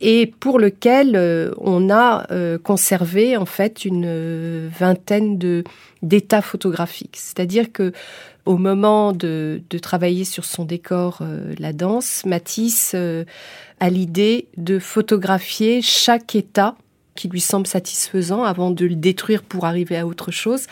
et 0.00 0.26
pour 0.26 0.58
lequel 0.58 1.16
euh, 1.16 1.50
on 1.58 1.90
a 1.90 2.26
euh, 2.30 2.58
conservé 2.58 3.36
en 3.36 3.46
fait 3.46 3.84
une 3.84 4.68
vingtaine 4.68 5.38
de 5.38 5.64
d'états 6.02 6.42
photographiques. 6.42 7.16
C'est-à-dire 7.16 7.72
que 7.72 7.92
au 8.44 8.58
moment 8.58 9.12
de, 9.12 9.60
travailler 9.82 10.24
sur 10.24 10.44
son 10.44 10.64
décor 10.64 11.18
euh, 11.20 11.54
la 11.58 11.72
danse, 11.72 12.24
Matisse 12.26 12.94
a 13.80 13.90
l'idée 13.90 14.46
de 14.56 14.78
photographier 14.78 15.82
chaque 15.82 16.34
état 16.34 16.76
qui 17.16 17.28
lui 17.28 17.40
semble 17.40 17.66
satisfaisant 17.66 18.44
avant 18.44 18.70
de 18.70 18.84
le 18.84 18.94
détruire 18.94 19.42
pour 19.42 19.64
arriver 19.64 19.96
à 19.96 20.06
autre 20.06 20.30
chose. 20.30 20.66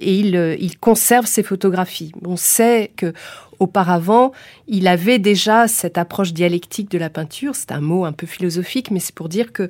Et 0.00 0.18
il, 0.20 0.56
il 0.58 0.78
conserve 0.78 1.26
ses 1.26 1.42
photographies. 1.42 2.12
On 2.24 2.36
sait 2.36 2.90
que 2.96 3.12
auparavant, 3.58 4.32
il 4.66 4.88
avait 4.88 5.18
déjà 5.18 5.68
cette 5.68 5.98
approche 5.98 6.32
dialectique 6.32 6.90
de 6.90 6.98
la 6.98 7.10
peinture. 7.10 7.54
C'est 7.54 7.72
un 7.72 7.80
mot 7.80 8.04
un 8.04 8.12
peu 8.12 8.26
philosophique, 8.26 8.90
mais 8.90 9.00
c'est 9.00 9.14
pour 9.14 9.28
dire 9.28 9.52
que 9.52 9.68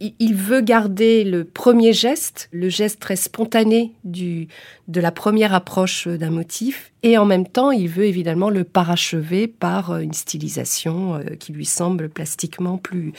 il 0.00 0.34
veut 0.34 0.60
garder 0.60 1.24
le 1.24 1.44
premier 1.44 1.92
geste, 1.92 2.48
le 2.52 2.68
geste 2.68 3.00
très 3.00 3.16
spontané 3.16 3.92
de 4.04 4.46
la 5.00 5.12
première 5.12 5.54
approche 5.54 6.08
d'un 6.08 6.30
motif, 6.30 6.92
et 7.04 7.18
en 7.18 7.24
même 7.24 7.46
temps, 7.46 7.72
il 7.72 7.88
veut 7.88 8.04
évidemment 8.04 8.48
le 8.48 8.62
parachever 8.62 9.48
par 9.48 9.98
une 9.98 10.12
stylisation 10.12 11.16
euh, 11.16 11.34
qui 11.38 11.52
lui 11.52 11.64
semble 11.64 12.08
plastiquement 12.08 12.78
plus, 12.78 13.12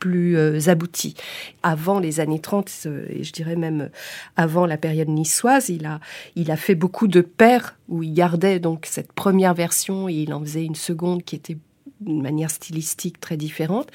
plus 0.00 0.36
euh, 0.36 0.58
aboutie. 0.66 1.14
Avant 1.62 2.00
les 2.00 2.18
années 2.18 2.40
30, 2.40 2.70
euh, 2.86 3.06
et 3.08 3.22
je 3.22 3.32
dirais 3.32 3.54
même 3.54 3.90
avant 4.36 4.66
la 4.66 4.76
période 4.76 5.08
niçoise, 5.08 5.68
il 5.68 5.86
a, 5.86 6.00
il 6.34 6.50
a 6.50 6.56
fait 6.56 6.74
beaucoup 6.74 7.06
de 7.06 7.20
paires 7.20 7.77
où 7.88 8.02
il 8.02 8.12
gardait 8.12 8.60
donc 8.60 8.86
cette 8.86 9.12
première 9.12 9.54
version 9.54 10.08
et 10.08 10.14
il 10.14 10.32
en 10.32 10.40
faisait 10.40 10.64
une 10.64 10.74
seconde 10.74 11.24
qui 11.24 11.34
était 11.34 11.56
d'une 12.00 12.22
manière 12.22 12.50
stylistique 12.50 13.18
très 13.18 13.36
différente. 13.36 13.88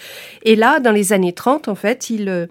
Et 0.43 0.55
là, 0.55 0.79
dans 0.79 0.91
les 0.91 1.13
années 1.13 1.33
30, 1.33 1.67
en 1.67 1.75
fait, 1.75 2.09
il, 2.09 2.27
euh, 2.27 2.47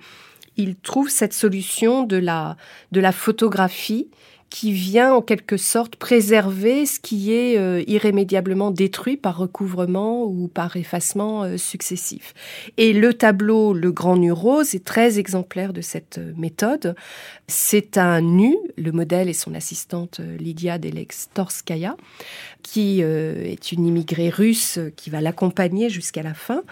il 0.57 0.77
trouve 0.77 1.11
cette 1.11 1.35
solution 1.35 2.05
de 2.05 2.17
la, 2.17 2.57
de 2.93 3.01
la 3.01 3.13
photographie 3.13 4.09
qui 4.53 4.71
vient 4.71 5.15
en 5.15 5.23
quelque 5.23 5.57
sorte 5.57 5.97
préserver 5.97 6.85
ce 6.85 7.01
qui 7.01 7.33
est 7.33 7.57
euh, 7.57 7.83
irrémédiablement 7.87 8.71
détruit 8.71 9.17
par 9.17 9.39
recouvrement 9.39 10.25
ou 10.25 10.47
par 10.47 10.77
effacement 10.77 11.45
euh, 11.45 11.57
successif. 11.57 12.35
Et 12.77 12.93
le 12.93 13.15
tableau 13.15 13.73
Le 13.73 13.91
Grand 13.91 14.19
Nu 14.19 14.31
Rose 14.31 14.75
est 14.75 14.85
très 14.85 15.19
exemplaire 15.19 15.73
de 15.73 15.81
cette 15.81 16.19
euh, 16.19 16.35
méthode. 16.37 16.95
C'est 17.47 17.97
un 17.97 18.21
nu, 18.21 18.55
le 18.77 18.93
modèle 18.93 19.31
est 19.31 19.33
son 19.33 19.55
assistante 19.55 20.21
Lydia 20.39 20.77
Delextorskaya, 20.77 21.97
qui 22.63 23.03
est 23.03 23.73
une 23.73 23.87
immigrée 23.87 24.31
russe 24.31 24.79
qui 24.97 25.11
va 25.11 25.21
l'accompagner 25.21 25.91
jusqu'à 25.91 26.23
la 26.23 26.33
fin. 26.33 26.63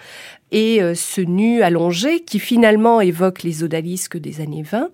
Et 0.51 0.81
ce 0.95 1.21
nu 1.21 1.61
allongé, 1.61 2.19
qui 2.19 2.37
finalement 2.37 2.99
évoque 2.99 3.43
les 3.43 3.63
odalisques 3.63 4.17
des 4.17 4.41
années 4.41 4.63
20, 4.63 4.89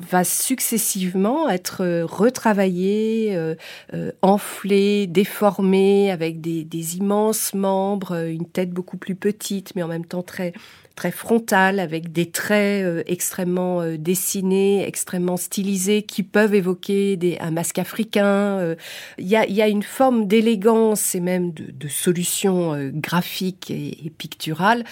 va 0.00 0.24
successivement 0.24 1.48
être 1.48 1.82
euh, 1.82 2.04
retravaillé, 2.04 3.34
euh, 3.34 3.54
euh, 3.94 4.12
enflé, 4.22 5.06
déformé, 5.06 6.10
avec 6.10 6.40
des, 6.40 6.64
des, 6.64 6.96
immenses 6.96 7.54
membres, 7.54 8.26
une 8.28 8.46
tête 8.46 8.70
beaucoup 8.70 8.98
plus 8.98 9.14
petite, 9.14 9.74
mais 9.74 9.82
en 9.82 9.88
même 9.88 10.04
temps 10.04 10.22
très 10.22 10.52
très 10.96 11.12
frontale, 11.12 11.78
avec 11.78 12.12
des 12.12 12.30
traits 12.30 13.04
extrêmement 13.06 13.82
dessinés, 13.96 14.86
extrêmement 14.86 15.36
stylisés, 15.36 16.02
qui 16.02 16.22
peuvent 16.22 16.54
évoquer 16.54 17.16
des, 17.16 17.38
un 17.38 17.50
masque 17.52 17.78
africain. 17.78 18.74
Il 19.18 19.26
y, 19.26 19.36
a, 19.36 19.46
y, 19.46 19.62
a, 19.62 19.68
une 19.68 19.82
forme 19.82 20.26
d'élégance 20.26 21.14
et 21.14 21.20
même 21.20 21.52
de, 21.52 21.70
de 21.70 21.88
solution 21.88 22.90
graphique 22.94 23.70
et, 23.70 24.06
et 24.06 24.10
picturale 24.10 24.84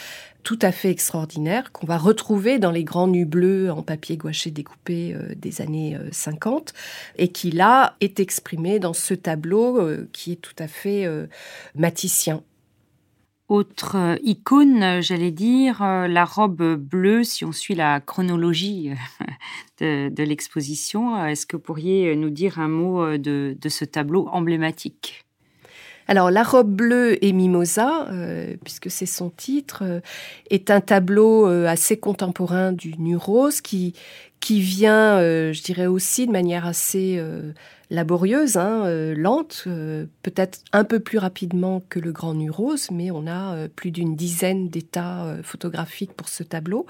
tout 0.44 0.58
à 0.62 0.70
fait 0.70 0.90
extraordinaire 0.90 1.72
qu'on 1.72 1.86
va 1.86 1.98
retrouver 1.98 2.58
dans 2.58 2.70
les 2.70 2.84
grands 2.84 3.08
nus 3.08 3.24
bleus 3.24 3.72
en 3.72 3.82
papier 3.82 4.16
gouaché 4.16 4.50
découpé 4.50 5.14
euh, 5.14 5.34
des 5.34 5.60
années 5.60 5.98
50 6.12 6.72
euh, 6.74 6.80
et 7.16 7.28
qui 7.28 7.50
là 7.50 7.96
est 8.00 8.20
exprimé 8.20 8.78
dans 8.78 8.92
ce 8.92 9.14
tableau 9.14 9.80
euh, 9.80 10.08
qui 10.12 10.32
est 10.32 10.36
tout 10.36 10.54
à 10.58 10.68
fait 10.68 11.08
maticien. 11.74 12.42
Autre 13.50 13.96
euh, 13.96 14.16
icône, 14.22 15.02
j'allais 15.02 15.30
dire, 15.30 15.82
euh, 15.82 16.08
la 16.08 16.24
robe 16.24 16.76
bleue, 16.76 17.24
si 17.24 17.44
on 17.44 17.52
suit 17.52 17.74
la 17.74 18.00
chronologie 18.00 18.92
de, 19.80 20.22
l'exposition. 20.22 21.26
Est-ce 21.26 21.44
que 21.44 21.56
vous 21.56 21.62
pourriez 21.62 22.16
nous 22.16 22.30
dire 22.30 22.58
un 22.58 22.68
mot 22.68 23.18
de, 23.18 23.54
ce 23.68 23.84
tableau 23.84 24.28
emblématique? 24.28 25.24
Alors, 26.08 26.30
La 26.30 26.42
robe 26.42 26.70
bleue 26.74 27.22
et 27.22 27.32
Mimosa, 27.32 28.08
puisque 28.62 28.90
c'est 28.90 29.06
son 29.06 29.30
titre, 29.30 30.02
est 30.50 30.70
un 30.70 30.80
tableau 30.80 31.46
assez 31.46 31.98
contemporain 31.98 32.72
du 32.72 32.94
Nu 32.98 33.16
Rose 33.16 33.62
qui, 33.62 33.94
qui 34.40 34.60
vient, 34.60 35.18
je 35.18 35.62
dirais 35.62 35.86
aussi 35.86 36.26
de 36.26 36.32
manière 36.32 36.66
assez 36.66 37.18
laborieuse, 37.94 38.56
hein, 38.56 38.84
euh, 38.84 39.14
lente, 39.16 39.64
euh, 39.66 40.04
peut-être 40.22 40.58
un 40.72 40.84
peu 40.84 41.00
plus 41.00 41.18
rapidement 41.18 41.82
que 41.88 41.98
le 41.98 42.12
Grand 42.12 42.34
Nurose, 42.34 42.90
mais 42.90 43.10
on 43.10 43.26
a 43.26 43.54
euh, 43.54 43.68
plus 43.74 43.90
d'une 43.90 44.16
dizaine 44.16 44.68
d'états 44.68 45.36
photographiques 45.42 46.12
pour 46.12 46.28
ce 46.28 46.42
tableau. 46.42 46.86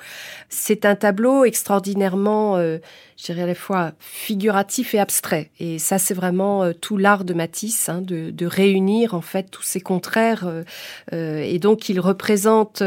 C'est 0.48 0.84
un 0.84 0.96
tableau 0.96 1.44
extraordinairement, 1.44 2.56
je 2.56 2.80
dirais 3.24 3.42
à 3.42 3.46
la 3.46 3.54
fois 3.54 3.92
figuratif 4.00 4.94
et 4.94 4.98
abstrait. 4.98 5.50
Et 5.60 5.78
ça, 5.78 5.98
c'est 5.98 6.14
vraiment 6.14 6.72
tout 6.72 6.96
l'art 6.96 7.24
de 7.24 7.34
Matisse, 7.34 7.88
hein, 7.88 8.00
de, 8.00 8.46
réunir 8.46 9.14
en 9.14 9.20
fait 9.20 9.50
tous 9.50 9.62
ces 9.62 9.80
contraires. 9.80 10.46
et 11.12 11.58
donc, 11.58 11.88
il 11.88 12.00
représente 12.00 12.82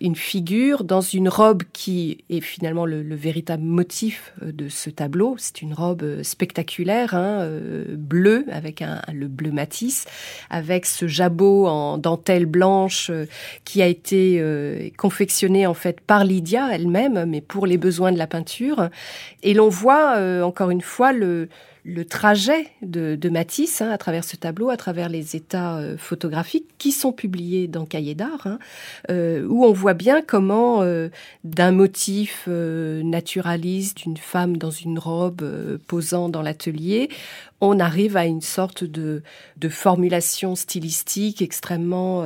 une 0.00 0.16
figure 0.16 0.84
dans 0.84 1.00
une 1.00 1.28
robe 1.28 1.62
qui 1.72 2.24
est 2.30 2.40
finalement 2.40 2.86
le, 2.86 3.02
le 3.02 3.16
véritable 3.16 3.64
motif 3.64 4.32
de 4.42 4.68
ce 4.68 4.90
tableau. 4.90 5.36
C'est 5.38 5.62
une 5.62 5.74
robe 5.74 6.22
spectaculaire. 6.22 7.14
Hein, 7.14 7.47
euh, 7.48 7.84
bleu, 7.96 8.44
avec 8.50 8.82
un, 8.82 9.00
le 9.12 9.28
bleu 9.28 9.50
matisse, 9.50 10.04
avec 10.50 10.86
ce 10.86 11.06
jabot 11.06 11.66
en 11.66 11.98
dentelle 11.98 12.46
blanche 12.46 13.10
euh, 13.10 13.26
qui 13.64 13.82
a 13.82 13.86
été 13.86 14.38
euh, 14.40 14.88
confectionné 14.96 15.66
en 15.66 15.74
fait 15.74 16.00
par 16.00 16.24
Lydia 16.24 16.68
elle-même, 16.72 17.24
mais 17.26 17.40
pour 17.40 17.66
les 17.66 17.78
besoins 17.78 18.12
de 18.12 18.18
la 18.18 18.26
peinture. 18.26 18.88
Et 19.42 19.54
l'on 19.54 19.68
voit 19.68 20.18
encore 20.42 20.70
une 20.70 20.80
fois 20.80 21.12
le, 21.12 21.48
le 21.84 22.04
trajet 22.04 22.68
de, 22.82 23.28
Matisse 23.28 23.80
hein, 23.80 23.90
à 23.90 23.98
travers 23.98 24.24
ce 24.24 24.36
tableau, 24.36 24.70
à 24.70 24.76
travers 24.76 25.08
les 25.08 25.36
états 25.36 25.78
euh, 25.78 25.96
photographiques 25.96 26.66
qui 26.78 26.92
sont 26.92 27.12
publiés 27.12 27.68
dans 27.68 27.86
Cahiers 27.86 28.14
d'art, 28.14 28.46
hein, 28.46 28.58
euh, 29.10 29.46
où 29.48 29.64
on 29.64 29.72
voit 29.72 29.94
bien 29.94 30.22
comment 30.22 30.82
euh, 30.82 31.08
d'un 31.44 31.72
motif 31.72 32.46
naturaliste, 32.46 33.98
d'une 33.98 34.16
femme 34.16 34.56
dans 34.56 34.70
une 34.70 34.98
robe 34.98 35.78
posant 35.86 36.28
dans 36.28 36.42
l'atelier, 36.42 37.08
on 37.60 37.80
arrive 37.80 38.16
à 38.16 38.24
une 38.24 38.40
sorte 38.40 38.84
de 38.84 39.22
formulation 39.68 40.54
stylistique 40.54 41.42
extrêmement, 41.42 42.24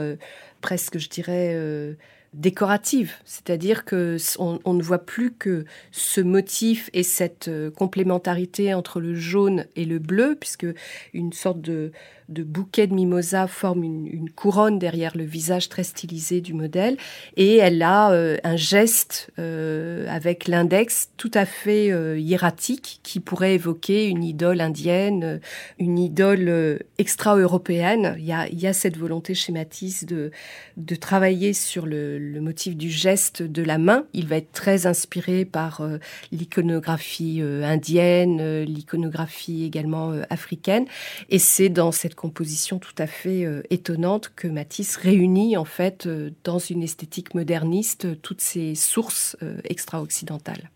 presque 0.61 0.99
je 0.99 1.09
dirais, 1.09 1.97
décorative, 2.35 3.13
c'est-à-dire 3.25 3.85
que 3.85 4.17
on, 4.39 4.75
ne 4.75 4.83
voit 4.83 5.05
plus 5.05 5.33
que 5.33 5.65
ce 5.91 6.21
motif 6.21 6.89
et 6.95 7.03
cette 7.03 7.49
euh, 7.49 7.71
complémentarité 7.71 8.73
entre 8.73 9.01
le 9.01 9.15
jaune 9.15 9.67
et 9.77 9.85
le 9.85 9.99
bleu, 9.99 10.37
puisque 10.39 10.67
une 11.13 11.33
sorte 11.33 11.61
de 11.61 11.93
de 12.29 12.43
bouquet 12.43 12.87
de 12.87 12.95
mimosa 12.95 13.47
forme 13.47 13.85
une, 13.85 14.31
couronne 14.31 14.79
derrière 14.79 15.17
le 15.17 15.25
visage 15.25 15.69
très 15.69 15.83
stylisé 15.83 16.41
du 16.41 16.55
modèle 16.55 16.97
et 17.37 17.57
elle 17.57 17.83
a 17.83 18.13
euh, 18.13 18.37
un 18.45 18.57
geste 18.57 19.31
euh, 19.39 20.07
avec 20.09 20.49
l'index 20.49 21.11
tout 21.17 21.31
à 21.35 21.45
fait 21.45 21.91
euh, 21.91 22.19
hiératique 22.19 23.01
qui 23.03 23.21
pourrait 23.21 23.55
évoquer 23.55 24.09
une 24.09 24.25
idole 24.25 24.61
indienne, 24.61 25.41
une 25.79 25.99
idole 25.99 26.81
extra-européenne. 26.99 28.17
Il 28.19 28.25
y 28.25 28.33
a, 28.33 28.49
il 28.49 28.61
y 28.61 28.67
a 28.67 28.73
cette 28.73 28.97
volonté 28.97 29.35
chez 29.35 29.53
Matisse 29.53 30.05
de, 30.05 30.31
de 30.77 30.95
travailler 30.95 31.53
sur 31.53 31.87
le, 31.87 32.19
le 32.19 32.41
motif 32.41 32.77
du 32.77 32.91
geste 32.91 33.43
de 33.43 33.63
la 33.63 33.79
main. 33.79 34.05
Il 34.13 34.27
va 34.27 34.37
être 34.37 34.53
très 34.53 34.87
inspiré 34.87 35.45
par 35.45 35.83
l'iconographie 36.31 37.43
indienne, 37.43 38.63
l'iconographie 38.63 39.65
également 39.65 40.13
africaine 40.31 40.87
et 41.29 41.39
c'est 41.39 41.69
dans 41.69 41.93
cette 41.93 42.15
composition 42.23 42.79
tout 42.79 42.95
à 42.99 43.09
fait 43.09 43.45
euh, 43.45 43.63
étonnante 43.71 44.31
que 44.37 44.47
Matisse 44.47 44.95
réunit 44.95 45.57
en 45.57 45.65
fait 45.65 46.07
euh, 46.07 46.31
dans 46.45 46.61
une 46.61 46.85
esthétique 46.85 47.35
moderniste 47.35 48.05
euh, 48.05 48.15
toutes 48.15 48.41
ces 48.41 48.77
sources 48.77 49.37
extra-occidentales. 49.65 50.71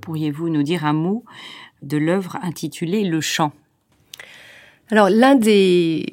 Pourriez-vous 0.00 0.48
nous 0.48 0.64
dire 0.64 0.84
un 0.84 0.92
mot 0.92 1.24
de 1.82 1.98
l'œuvre 1.98 2.36
intitulée 2.42 3.04
Le 3.04 3.20
chant? 3.20 3.52
Alors 4.90 5.08
l'un 5.08 5.36
des 5.36 6.06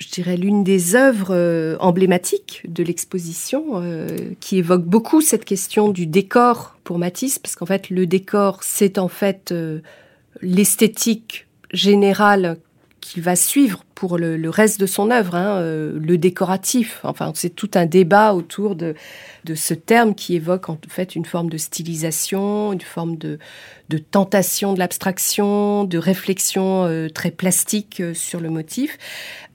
je 0.00 0.08
dirais, 0.08 0.36
l'une 0.36 0.64
des 0.64 0.96
œuvres 0.96 1.34
euh, 1.34 1.76
emblématiques 1.78 2.62
de 2.66 2.82
l'exposition, 2.82 3.64
euh, 3.74 4.06
qui 4.40 4.56
évoque 4.56 4.84
beaucoup 4.84 5.20
cette 5.20 5.44
question 5.44 5.90
du 5.90 6.06
décor 6.06 6.76
pour 6.84 6.98
Matisse, 6.98 7.38
parce 7.38 7.54
qu'en 7.54 7.66
fait, 7.66 7.90
le 7.90 8.06
décor, 8.06 8.60
c'est 8.62 8.98
en 8.98 9.08
fait 9.08 9.52
euh, 9.52 9.80
l'esthétique 10.40 11.46
générale 11.72 12.56
qu'il 13.00 13.22
va 13.22 13.36
suivre 13.36 13.84
pour 14.00 14.16
le, 14.16 14.48
reste 14.48 14.80
de 14.80 14.86
son 14.86 15.10
œuvre, 15.10 15.34
hein, 15.34 15.60
le 15.60 16.16
décoratif. 16.16 17.00
Enfin, 17.04 17.32
c'est 17.34 17.50
tout 17.54 17.70
un 17.74 17.84
débat 17.84 18.32
autour 18.32 18.74
de, 18.74 18.94
ce 19.54 19.74
terme 19.74 20.14
qui 20.14 20.36
évoque 20.36 20.70
en 20.70 20.78
fait 20.88 21.14
une 21.14 21.26
forme 21.26 21.50
de 21.50 21.58
stylisation, 21.58 22.72
une 22.72 22.80
forme 22.80 23.16
de, 23.16 23.38
tentation 24.10 24.72
de 24.72 24.78
l'abstraction, 24.78 25.84
de 25.84 25.98
réflexion 25.98 26.84
euh, 26.84 27.08
très 27.08 27.30
plastique 27.30 28.00
euh, 28.00 28.14
sur 28.14 28.40
le 28.40 28.48
motif. 28.48 28.96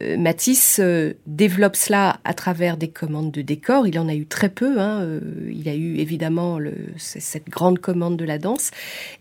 Euh, 0.03 0.17
Matisse 0.17 0.81
développe 1.25 1.75
cela 1.75 2.19
à 2.23 2.33
travers 2.33 2.77
des 2.77 2.89
commandes 2.89 3.31
de 3.31 3.41
décors. 3.41 3.87
Il 3.87 3.97
en 3.97 4.07
a 4.09 4.13
eu 4.13 4.25
très 4.25 4.49
peu. 4.49 4.79
Hein. 4.79 5.07
il 5.49 5.69
a 5.69 5.75
eu 5.75 5.97
évidemment 5.97 6.59
cette 6.97 7.49
grande 7.49 7.79
commande 7.79 8.17
de 8.17 8.25
la 8.25 8.37
danse. 8.37 8.71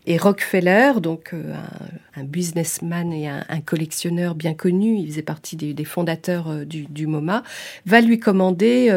Et 0.05 0.17
Rockefeller, 0.17 0.93
donc 1.01 1.33
un, 2.15 2.23
businessman 2.23 3.13
et 3.13 3.29
un, 3.29 3.61
collectionneur 3.65 4.35
bien 4.35 4.53
connu, 4.53 4.97
faisait 5.15 5.23
partie 5.23 5.55
des, 5.55 5.85
fondateurs 5.85 6.65
du, 6.65 6.85
du, 6.85 7.07
MoMA, 7.07 7.43
va 7.85 8.01
lui 8.01 8.19
commander 8.19 8.89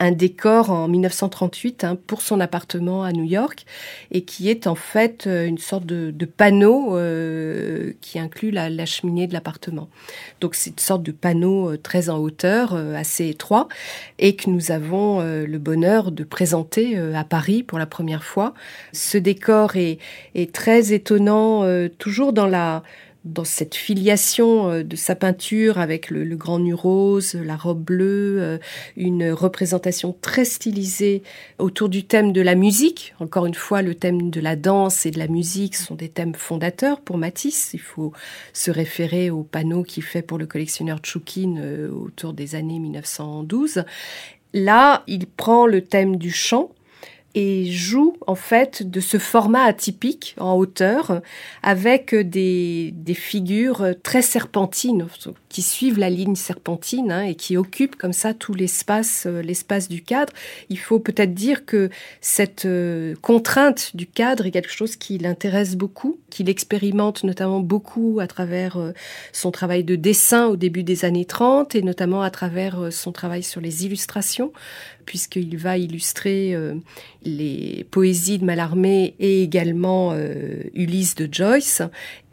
un 0.00 0.12
décor 0.12 0.70
en 0.70 0.88
1938 0.88 1.84
hein, 1.84 1.98
pour 2.06 2.22
son 2.22 2.40
appartement 2.40 3.04
à 3.04 3.12
New 3.12 3.24
York 3.24 3.66
et 4.10 4.22
qui 4.22 4.48
est 4.48 4.66
en 4.66 4.74
fait 4.74 5.26
euh, 5.26 5.46
une 5.46 5.58
sorte 5.58 5.84
de, 5.84 6.24
panneau 6.24 6.96
euh, 6.96 7.92
qui 8.00 8.18
inclut 8.18 8.50
la, 8.50 8.86
cheminée 8.86 9.26
de 9.26 9.34
l'appartement. 9.34 9.90
Donc 10.40 10.54
c'est 10.54 10.70
une 10.70 10.78
sorte 10.78 11.02
de 11.02 11.12
panneau 11.12 11.72
euh, 11.72 11.76
très 11.76 12.08
en 12.08 12.18
hauteur, 12.18 12.74
assez 12.74 13.28
étroit 13.28 13.68
et 14.18 14.36
que 14.36 14.48
nous 14.48 14.70
avons 14.70 15.20
le 15.20 15.58
bonheur 15.58 16.12
de 16.12 16.24
présenter 16.24 16.96
à 16.96 17.24
Paris 17.24 17.62
pour 17.62 17.78
la 17.78 17.84
première 17.84 18.24
fois. 18.24 18.54
Ce 18.92 19.18
décor 19.18 19.76
est 19.76 19.98
très 20.54 20.94
étonnant, 20.94 21.64
toujours 21.98 22.32
dans 22.32 22.46
la 22.46 22.82
dans 23.24 23.44
cette 23.44 23.74
filiation 23.74 24.70
euh, 24.70 24.82
de 24.82 24.96
sa 24.96 25.14
peinture 25.14 25.78
avec 25.78 26.10
le, 26.10 26.24
grand 26.36 26.58
nu 26.58 26.74
rose, 26.74 27.34
la 27.34 27.56
robe 27.56 27.82
bleue, 27.82 28.36
euh, 28.40 28.58
une 28.96 29.30
représentation 29.30 30.16
très 30.20 30.44
stylisée 30.44 31.22
autour 31.58 31.88
du 31.88 32.04
thème 32.04 32.32
de 32.32 32.40
la 32.40 32.54
musique. 32.54 33.14
Encore 33.20 33.46
une 33.46 33.54
fois, 33.54 33.82
le 33.82 33.94
thème 33.94 34.30
de 34.30 34.40
la 34.40 34.56
danse 34.56 35.04
et 35.04 35.10
de 35.10 35.18
la 35.18 35.28
musique 35.28 35.76
sont 35.76 35.94
des 35.94 36.08
thèmes 36.08 36.34
fondateurs 36.34 37.00
pour 37.00 37.18
Matisse. 37.18 37.70
Il 37.74 37.80
faut 37.80 38.12
se 38.52 38.70
référer 38.70 39.30
au 39.30 39.42
panneau 39.42 39.82
qu'il 39.82 40.02
fait 40.02 40.22
pour 40.22 40.38
le 40.38 40.46
collectionneur 40.46 40.98
Tchoukin 40.98 41.56
euh, 41.58 41.90
autour 41.90 42.32
des 42.32 42.54
années 42.54 42.78
1912. 42.78 43.84
Là, 44.52 45.04
il 45.06 45.26
prend 45.26 45.66
le 45.66 45.82
thème 45.82 46.16
du 46.16 46.30
chant 46.30 46.70
et 47.34 47.66
joue 47.66 48.16
en 48.26 48.34
fait 48.34 48.88
de 48.88 49.00
ce 49.00 49.18
format 49.18 49.62
atypique 49.62 50.34
en 50.38 50.54
hauteur 50.54 51.20
avec 51.62 52.14
des, 52.14 52.92
figures 53.14 53.94
très 54.02 54.22
serpentines 54.22 55.06
qui 55.50 55.62
suivent 55.62 55.98
la 55.98 56.08
ligne 56.08 56.36
serpentine 56.36 57.12
hein, 57.12 57.22
et 57.22 57.34
qui 57.34 57.58
occupent 57.58 57.96
comme 57.96 58.14
ça 58.14 58.32
tout 58.32 58.54
l'espace 58.54 59.24
euh, 59.26 59.42
l'espace 59.42 59.88
du 59.88 60.02
cadre. 60.02 60.32
Il 60.70 60.78
faut 60.78 61.00
peut-être 61.00 61.34
dire 61.34 61.66
que 61.66 61.90
cette 62.20 62.64
euh, 62.64 63.14
contrainte 63.20 63.94
du 63.94 64.06
cadre 64.06 64.46
est 64.46 64.52
quelque 64.52 64.72
chose 64.72 64.96
qui 64.96 65.18
l'intéresse 65.18 65.76
beaucoup, 65.76 66.18
qu'il 66.30 66.48
expérimente 66.48 67.24
notamment 67.24 67.60
beaucoup 67.60 68.18
à 68.20 68.28
travers 68.28 68.76
euh, 68.76 68.92
son 69.32 69.50
travail 69.50 69.82
de 69.82 69.96
dessin 69.96 70.46
au 70.46 70.56
début 70.56 70.84
des 70.84 71.04
années 71.04 71.24
30 71.24 71.74
et 71.74 71.82
notamment 71.82 72.22
à 72.22 72.30
travers 72.30 72.92
son 72.92 73.10
travail 73.10 73.42
sur 73.42 73.60
les 73.60 73.84
illustrations 73.84 74.52
puisqu'il 75.04 75.56
va 75.56 75.76
illustrer 75.76 76.54
les 77.24 77.84
poésies 77.90 78.38
de 78.38 78.44
Mallarmé 78.44 79.14
et 79.18 79.42
également 79.42 80.14
Ulysse 80.74 81.16
de 81.16 81.28
Joyce. 81.32 81.82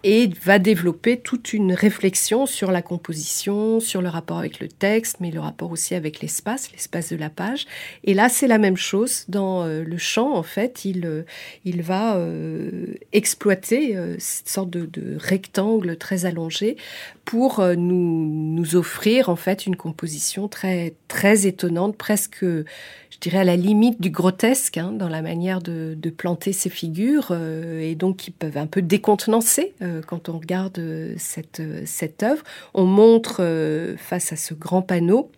Et 0.04 0.30
va 0.44 0.60
développer 0.60 1.18
toute 1.18 1.54
une 1.54 1.74
réflexion 1.74 2.46
sur 2.46 2.72
la 2.72 2.82
composition, 2.82 3.80
sur 3.80 4.02
le 4.02 4.10
rapport 4.10 4.38
avec 4.38 4.60
le 4.60 4.68
texte, 4.68 5.18
mais 5.20 5.32
le 5.32 5.40
rapport 5.40 5.72
aussi 5.72 5.96
avec 5.96 6.22
l'espace, 6.22 6.72
l'espace 6.72 7.10
de 7.10 7.16
la 7.16 7.30
page. 7.30 7.66
Et 8.04 8.14
là, 8.14 8.30
c'est 8.30 8.48
la 8.48 8.60
même 8.60 8.78
chose 8.78 9.26
dans 9.28 9.64
euh, 9.64 9.84
le 9.84 9.98
chant. 9.98 10.36
En 10.36 10.44
fait, 10.44 10.86
il, 10.86 11.06
euh, 11.06 11.24
il 11.66 11.82
va 11.82 12.16
euh, 12.18 12.94
exploiter 13.12 13.98
cette 14.20 14.50
sorte 14.50 14.70
de, 14.70 15.18
rectangle 15.18 15.98
très 15.98 16.26
allongé 16.26 16.78
pour 17.26 17.62
nous, 17.62 18.26
nous 18.56 18.76
offrir 18.76 19.30
en 19.30 19.36
fait 19.36 19.66
une 19.66 19.76
composition 19.76 20.48
très 20.48 20.94
très 21.08 21.46
étonnante, 21.46 21.98
presque 21.98 22.44
je 22.44 23.20
dirais 23.20 23.40
à 23.40 23.44
la 23.44 23.56
limite 23.56 24.02
du 24.02 24.10
grotesque 24.10 24.78
hein, 24.78 24.92
dans 24.92 25.10
la 25.10 25.22
manière 25.22 25.62
de 25.62 26.10
planter 26.10 26.54
ces 26.54 26.70
figures 26.70 27.32
et 27.34 27.96
donc 27.96 28.18
qui 28.18 28.32
peuvent 28.32 28.58
un 28.58 28.68
peu 28.68 28.82
décontenancer 28.82 29.74
euh, 29.88 30.02
quand 30.06 30.30
on 30.30 30.38
regarde 30.38 30.80
euh, 30.80 31.14
cette, 31.18 31.60
euh, 31.60 31.82
cette 31.86 32.24
œuvre. 32.24 32.44
On 32.74 32.86
montre 32.86 33.38
face 33.98 34.32
à 34.32 34.36
ce 34.36 34.54
grand 34.54 34.82
panneau 34.82 35.32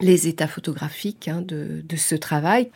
les 0.00 0.28
états 0.28 0.46
photographiques 0.46 1.28
hein, 1.28 1.42
de, 1.42 1.96
ce 1.96 2.14
travail. 2.14 2.70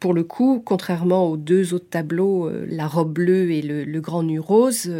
Pour 0.00 0.12
le 0.12 0.24
coup, 0.24 0.60
contrairement 0.64 1.30
aux 1.30 1.36
deux 1.36 1.72
autres 1.72 1.88
tableaux, 1.88 2.50
La 2.66 2.88
robe 2.88 3.12
bleue 3.12 3.52
et 3.52 3.62
Le, 3.62 4.00
grand 4.00 4.24
nu 4.24 4.40
rose, 4.40 4.92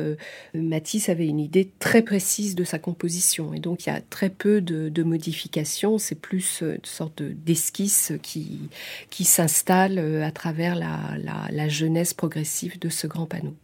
Matisse 0.55 1.09
avait 1.09 1.27
une 1.27 1.41
idée 1.41 1.69
très 1.81 2.03
précise 2.03 2.55
de 2.55 2.63
sa 2.63 2.79
composition. 2.79 3.55
Et 3.55 3.59
donc, 3.59 3.87
il 3.87 3.89
y 3.89 3.93
a 3.93 4.01
très 4.01 4.31
peu 4.31 4.61
de, 4.61 5.03
modifications. 5.03 5.99
C'est 5.99 6.21
plus 6.21 6.63
une 6.63 6.79
sorte 6.85 7.23
d'esquisse 7.23 8.13
qui, 8.23 8.71
s'installe 9.25 9.99
à 9.99 10.31
travers 10.31 10.77
la, 10.77 11.17
la 11.51 11.69
jeunesse 11.69 12.15
progressive 12.15 12.79
de 12.79 12.89
ce 12.89 13.09
grand 13.09 13.27
panneau. 13.27 13.55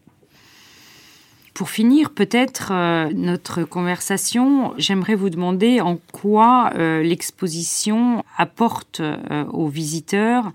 Pour 1.55 1.69
finir 1.69 2.11
peut-être 2.11 2.71
euh, 2.73 3.11
notre 3.13 3.65
conversation, 3.65 4.73
j'aimerais 4.79 5.15
vous 5.15 5.31
demander 5.31 5.81
en 5.81 5.99
quoi 6.13 6.73
euh, 6.75 7.03
l'exposition 7.03 8.25
apporte 8.39 9.01
euh, 9.01 9.45
aux 9.47 9.69
visiteurs 9.69 10.53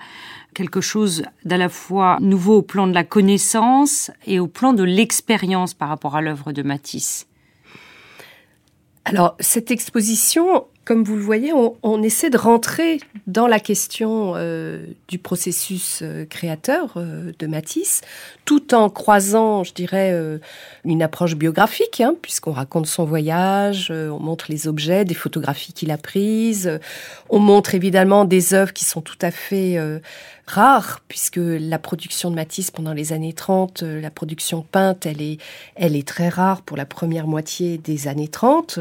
quelque 0.53 0.79
chose 0.79 1.23
d'à 1.43 1.57
la 1.57 1.67
fois 1.67 2.17
nouveau 2.21 2.57
au 2.57 2.61
plan 2.61 2.87
de 2.87 2.93
la 2.93 3.03
connaissance 3.03 4.09
et 4.25 4.39
au 4.39 4.47
plan 4.47 4.71
de 4.71 4.83
l'expérience 4.83 5.73
par 5.73 5.89
rapport 5.89 6.15
à 6.15 6.21
l'œuvre 6.21 6.53
de 6.53 6.63
Matisse. 6.63 7.27
Alors 9.03 9.35
cette 9.39 9.69
exposition, 9.69 10.65
comme 10.85 11.03
vous 11.03 11.15
le 11.15 11.21
voyez, 11.21 11.51
on, 11.51 12.03
essaie 12.03 12.29
de 12.29 12.37
rentrer 12.37 12.99
dans 13.25 13.47
la 13.47 13.59
question 13.59 14.33
euh, 14.35 14.85
du 15.07 15.17
processus 15.17 16.01
euh, 16.03 16.25
créateur 16.25 16.93
euh, 16.97 17.31
de 17.39 17.47
Matisse, 17.47 18.01
tout 18.45 18.75
en 18.75 18.91
croisant, 18.91 19.63
je 19.63 19.73
dirais, 19.73 20.15
une 20.83 21.01
approche 21.01 21.35
biographique, 21.35 21.99
hein, 22.01 22.13
puisqu'on 22.21 22.51
raconte 22.51 22.85
son 22.85 23.03
voyage, 23.03 23.89
on 23.91 24.19
montre 24.19 24.45
les 24.49 24.67
objets, 24.67 25.03
des 25.03 25.15
photographies 25.15 25.73
qu'il 25.73 25.89
a 25.89 25.97
prises, 25.97 26.79
on 27.29 27.39
montre 27.39 27.73
évidemment 27.73 28.23
des 28.23 28.53
œuvres 28.53 28.71
qui 28.71 28.85
sont 28.85 29.01
tout 29.01 29.17
à 29.23 29.31
fait 29.31 29.79
rares, 30.45 31.01
puisque 31.07 31.39
la 31.41 31.79
production 31.79 32.29
de 32.29 32.35
Matisse 32.35 32.69
pendant 32.69 32.93
les 32.93 33.13
années 33.13 33.33
30, 33.33 33.81
la 33.81 34.11
production 34.11 34.61
peinte, 34.61 35.07
elle 35.07 35.23
est, 35.23 35.39
elle 35.73 35.95
est 35.95 36.07
très 36.07 36.29
rare 36.29 36.61
pour 36.61 36.77
la 36.77 36.85
première 36.85 37.25
moitié 37.25 37.79
des 37.79 38.07
années 38.07 38.27
30. 38.27 38.77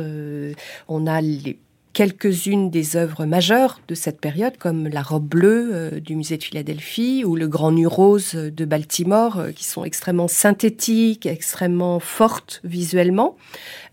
on 0.89 1.07
a 1.07 1.21
les 1.23 1.57
quelques-unes 1.95 2.71
des 2.71 2.97
œuvres 2.97 3.25
majeures 3.25 3.81
de 3.89 3.95
cette 3.95 4.21
période, 4.21 4.59
comme 4.59 4.89
La 4.89 5.01
robe 5.01 5.27
bleue 5.27 5.71
euh, 5.73 6.01
du 6.01 6.17
musée 6.17 6.37
de 6.37 6.43
Philadelphie 6.43 7.25
ou 7.25 7.37
Le 7.37 7.49
grand 7.49 7.71
nu 7.71 7.87
rose 7.87 8.35
de 8.35 8.65
Baltimore, 8.65 9.39
euh, 9.39 9.53
qui 9.53 9.65
sont 9.65 9.85
extrêmement 9.85 10.29
synthétiques, 10.29 11.25
extrêmement 11.25 12.01
fortes 12.01 12.61
visuellement, 12.65 13.37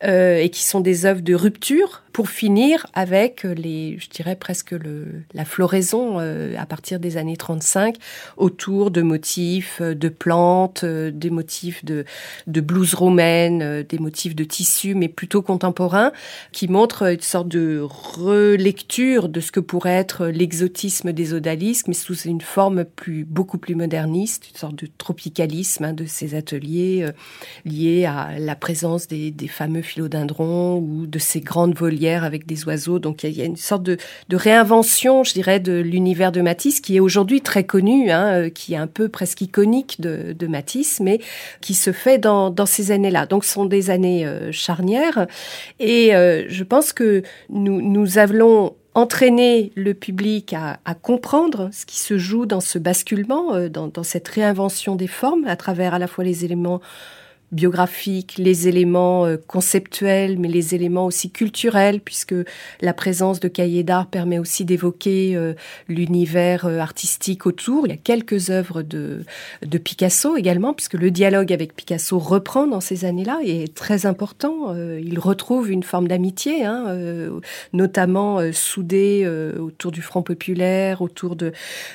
euh, 0.03 0.37
et 0.37 0.49
qui 0.49 0.63
sont 0.63 0.79
des 0.79 1.05
œuvres 1.05 1.21
de 1.21 1.35
rupture 1.35 2.01
pour 2.11 2.29
finir 2.29 2.87
avec 2.93 3.43
les, 3.43 3.97
je 3.99 4.09
dirais 4.09 4.35
presque 4.35 4.71
le, 4.71 5.23
la 5.33 5.45
floraison 5.45 6.19
euh, 6.19 6.55
à 6.57 6.65
partir 6.65 6.99
des 6.99 7.17
années 7.17 7.37
35 7.37 7.95
autour 8.37 8.91
de 8.91 9.01
motifs 9.01 9.79
euh, 9.81 9.95
de 9.95 10.09
plantes, 10.09 10.83
euh, 10.83 11.11
des 11.11 11.29
motifs 11.29 11.85
de, 11.85 12.05
de 12.47 12.61
blues 12.61 12.93
romaine, 12.93 13.83
des 13.83 13.97
motifs 13.97 14.35
de 14.35 14.43
tissus, 14.43 14.95
mais 14.95 15.07
plutôt 15.07 15.41
contemporains, 15.41 16.11
qui 16.51 16.67
montrent 16.67 17.03
une 17.03 17.21
sorte 17.21 17.47
de 17.47 17.81
relecture 17.81 19.29
de 19.29 19.39
ce 19.39 19.51
que 19.51 19.59
pourrait 19.59 19.91
être 19.91 20.27
l'exotisme 20.27 21.13
des 21.13 21.33
odalisques, 21.33 21.87
mais 21.87 21.93
sous 21.93 22.19
une 22.21 22.41
forme 22.41 22.83
plus, 22.83 23.23
beaucoup 23.23 23.57
plus 23.57 23.75
moderniste, 23.75 24.49
une 24.49 24.57
sorte 24.57 24.75
de 24.75 24.87
tropicalisme 24.97 25.85
hein, 25.85 25.93
de 25.93 26.05
ces 26.05 26.35
ateliers 26.35 27.07
liés 27.65 28.05
à 28.05 28.37
la 28.37 28.55
présence 28.55 29.07
des, 29.07 29.31
des 29.31 29.47
fameux 29.47 29.81
philodendrons 29.91 30.77
ou 30.77 31.05
de 31.05 31.19
ces 31.19 31.41
grandes 31.41 31.75
volières 31.75 32.23
avec 32.23 32.45
des 32.45 32.65
oiseaux. 32.65 32.99
Donc 32.99 33.23
il 33.23 33.37
y, 33.37 33.41
a 33.41 33.45
une 33.45 33.57
sorte 33.57 33.83
de, 33.83 33.97
réinvention, 34.31 35.23
je 35.23 35.33
dirais, 35.33 35.59
de 35.59 35.73
l'univers 35.73 36.31
de 36.31 36.41
Matisse 36.41 36.79
qui 36.79 36.95
est 36.95 36.99
aujourd'hui 36.99 37.41
très 37.41 37.65
connu, 37.65 38.09
hein, 38.09 38.45
euh, 38.45 38.49
qui 38.49 38.73
est 38.73 38.77
un 38.77 38.87
peu 38.87 39.09
presque 39.09 39.41
iconique 39.41 39.99
de, 39.99 40.47
Matisse, 40.47 40.99
mais 40.99 41.19
qui 41.61 41.73
se 41.73 41.91
fait 41.91 42.17
dans, 42.17 42.53
ces 42.65 42.91
années-là. 42.91 43.25
Donc 43.25 43.43
ce 43.45 43.53
sont 43.53 43.65
des 43.65 43.89
années 43.89 44.25
euh, 44.25 44.51
charnières. 44.51 45.27
Et 45.79 46.15
euh, 46.15 46.45
je 46.47 46.63
pense 46.63 46.93
que 46.93 47.23
nous, 47.49 47.81
nous 47.81 48.17
avons 48.17 48.75
entraîné 48.93 49.71
le 49.75 49.93
public 49.93 50.53
à, 50.53 50.77
comprendre 50.95 51.69
ce 51.71 51.85
qui 51.85 51.99
se 51.99 52.17
joue 52.17 52.45
dans 52.45 52.59
ce 52.59 52.77
basculement, 52.77 53.69
dans, 53.69 54.03
cette 54.03 54.27
réinvention 54.27 54.95
des 54.97 55.07
formes, 55.07 55.45
à 55.47 55.55
travers 55.55 55.93
à 55.93 55.99
la 55.99 56.07
fois 56.07 56.25
les 56.25 56.43
éléments 56.43 56.81
biographiques, 57.51 58.35
les 58.37 58.67
éléments 58.67 59.25
euh, 59.25 59.37
conceptuels, 59.47 60.39
mais 60.39 60.47
les 60.47 60.73
éléments 60.73 61.05
aussi 61.05 61.31
culturels, 61.31 61.99
puisque 61.99 62.35
la 62.81 62.93
présence 62.93 63.39
de 63.39 63.47
cahiers 63.47 63.83
d'art 63.83 64.07
permet 64.07 64.39
aussi 64.39 64.63
d'évoquer 64.63 65.35
euh, 65.35 65.53
l'univers 65.89 66.65
euh, 66.65 66.79
artistique 66.79 67.45
autour. 67.45 67.87
Il 67.87 67.89
y 67.89 67.93
a 67.93 67.97
quelques 67.97 68.49
œuvres 68.49 68.83
de, 68.83 69.25
de 69.65 69.77
Picasso 69.77 70.37
également, 70.37 70.73
puisque 70.73 70.93
le 70.93 71.11
dialogue 71.11 71.51
avec 71.51 71.75
Picasso 71.75 72.17
reprend 72.19 72.67
dans 72.67 72.79
ces 72.79 73.03
années-là 73.03 73.39
et 73.43 73.63
est 73.63 73.75
très 73.75 74.05
important. 74.05 74.73
il 74.75 75.19
retrouve 75.19 75.71
une 75.71 75.83
forme 75.83 76.07
d'amitié, 76.07 76.63
hein, 76.63 76.85
notamment 77.73 78.39
soudée 78.51 79.27
autour 79.59 79.91
du 79.91 80.01
Front 80.01 80.21
populaire, 80.21 81.01
autour 81.01 81.35
de, 81.35 81.51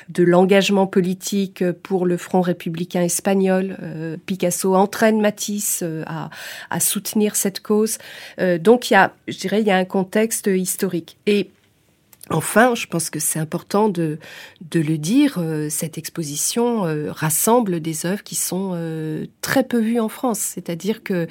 de 0.09 0.23
l'engagement 0.23 0.87
politique 0.87 1.63
pour 1.83 2.05
le 2.05 2.17
Front 2.17 2.41
républicain 2.41 3.01
espagnol. 3.01 3.77
Picasso 4.25 4.75
entraîne 4.75 5.21
Matisse 5.21 5.46
euh, 5.81 6.03
à, 6.05 6.79
soutenir 6.79 7.35
cette 7.35 7.61
cause. 7.61 7.97
Euh, 8.39 8.57
donc 8.57 8.89
il 8.89 8.93
y 8.93 8.97
a, 8.97 9.13
je 9.27 9.37
dirais, 9.37 9.61
il 9.61 9.67
y 9.67 9.71
a 9.71 9.77
un 9.77 9.85
contexte 9.85 10.47
historique. 10.47 11.17
Et 11.25 11.49
Enfin, 12.29 12.75
je 12.75 12.87
pense 12.87 13.09
que 13.09 13.19
c'est 13.19 13.39
important 13.39 13.87
de, 13.87 14.19
le 14.73 14.97
dire, 14.97 15.37
euh, 15.37 15.69
cette 15.69 15.97
exposition 15.97 16.81
rassemble 17.07 17.79
des 17.79 18.05
œuvres 18.05 18.21
qui 18.21 18.35
sont 18.35 18.77
très 19.39 19.63
peu 19.63 19.79
vues 19.79 20.01
en 20.01 20.09
France. 20.09 20.39
C'est-à-dire 20.39 21.03
que 21.03 21.27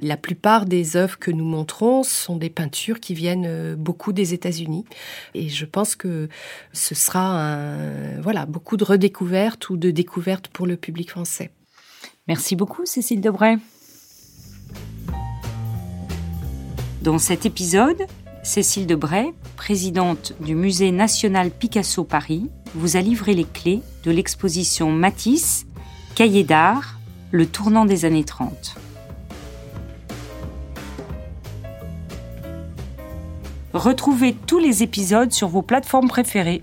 la 0.00 0.16
plupart 0.16 0.64
des 0.64 0.96
œuvres 0.96 1.18
que 1.18 1.30
nous 1.30 1.44
montrons 1.44 2.02
sont 2.02 2.36
des 2.36 2.48
peintures 2.48 2.98
qui 2.98 3.12
viennent 3.12 3.74
beaucoup 3.74 4.14
des 4.14 4.32
États-Unis. 4.32 4.86
Et 5.34 5.50
je 5.50 5.66
pense 5.66 5.94
que 5.94 6.30
ce 6.72 6.94
sera 6.94 7.68
voilà, 8.22 8.46
beaucoup 8.46 8.78
de 8.78 8.84
redécouvertes 8.84 9.68
ou 9.68 9.76
de 9.76 9.90
découvertes 9.90 10.48
pour 10.48 10.66
le 10.66 10.78
public 10.78 11.10
français. 11.10 11.50
Merci 12.28 12.56
beaucoup, 12.56 12.84
Cécile 12.84 13.22
Debray. 13.22 13.56
Dans 17.00 17.18
cet 17.18 17.46
épisode, 17.46 18.06
Cécile 18.42 18.86
Debray, 18.86 19.32
présidente 19.56 20.34
du 20.40 20.54
Musée 20.54 20.92
national 20.92 21.50
Picasso 21.50 22.04
Paris, 22.04 22.50
vous 22.74 22.98
a 22.98 23.00
livré 23.00 23.32
les 23.32 23.44
clés 23.44 23.80
de 24.04 24.10
l'exposition 24.10 24.92
Matisse, 24.92 25.66
Cahiers 26.14 26.44
d'art, 26.44 26.98
le 27.30 27.46
tournant 27.46 27.86
des 27.86 28.04
années 28.04 28.24
30. 28.24 28.74
Retrouvez 33.72 34.34
tous 34.34 34.58
les 34.58 34.82
épisodes 34.82 35.32
sur 35.32 35.48
vos 35.48 35.62
plateformes 35.62 36.08
préférées 36.08 36.62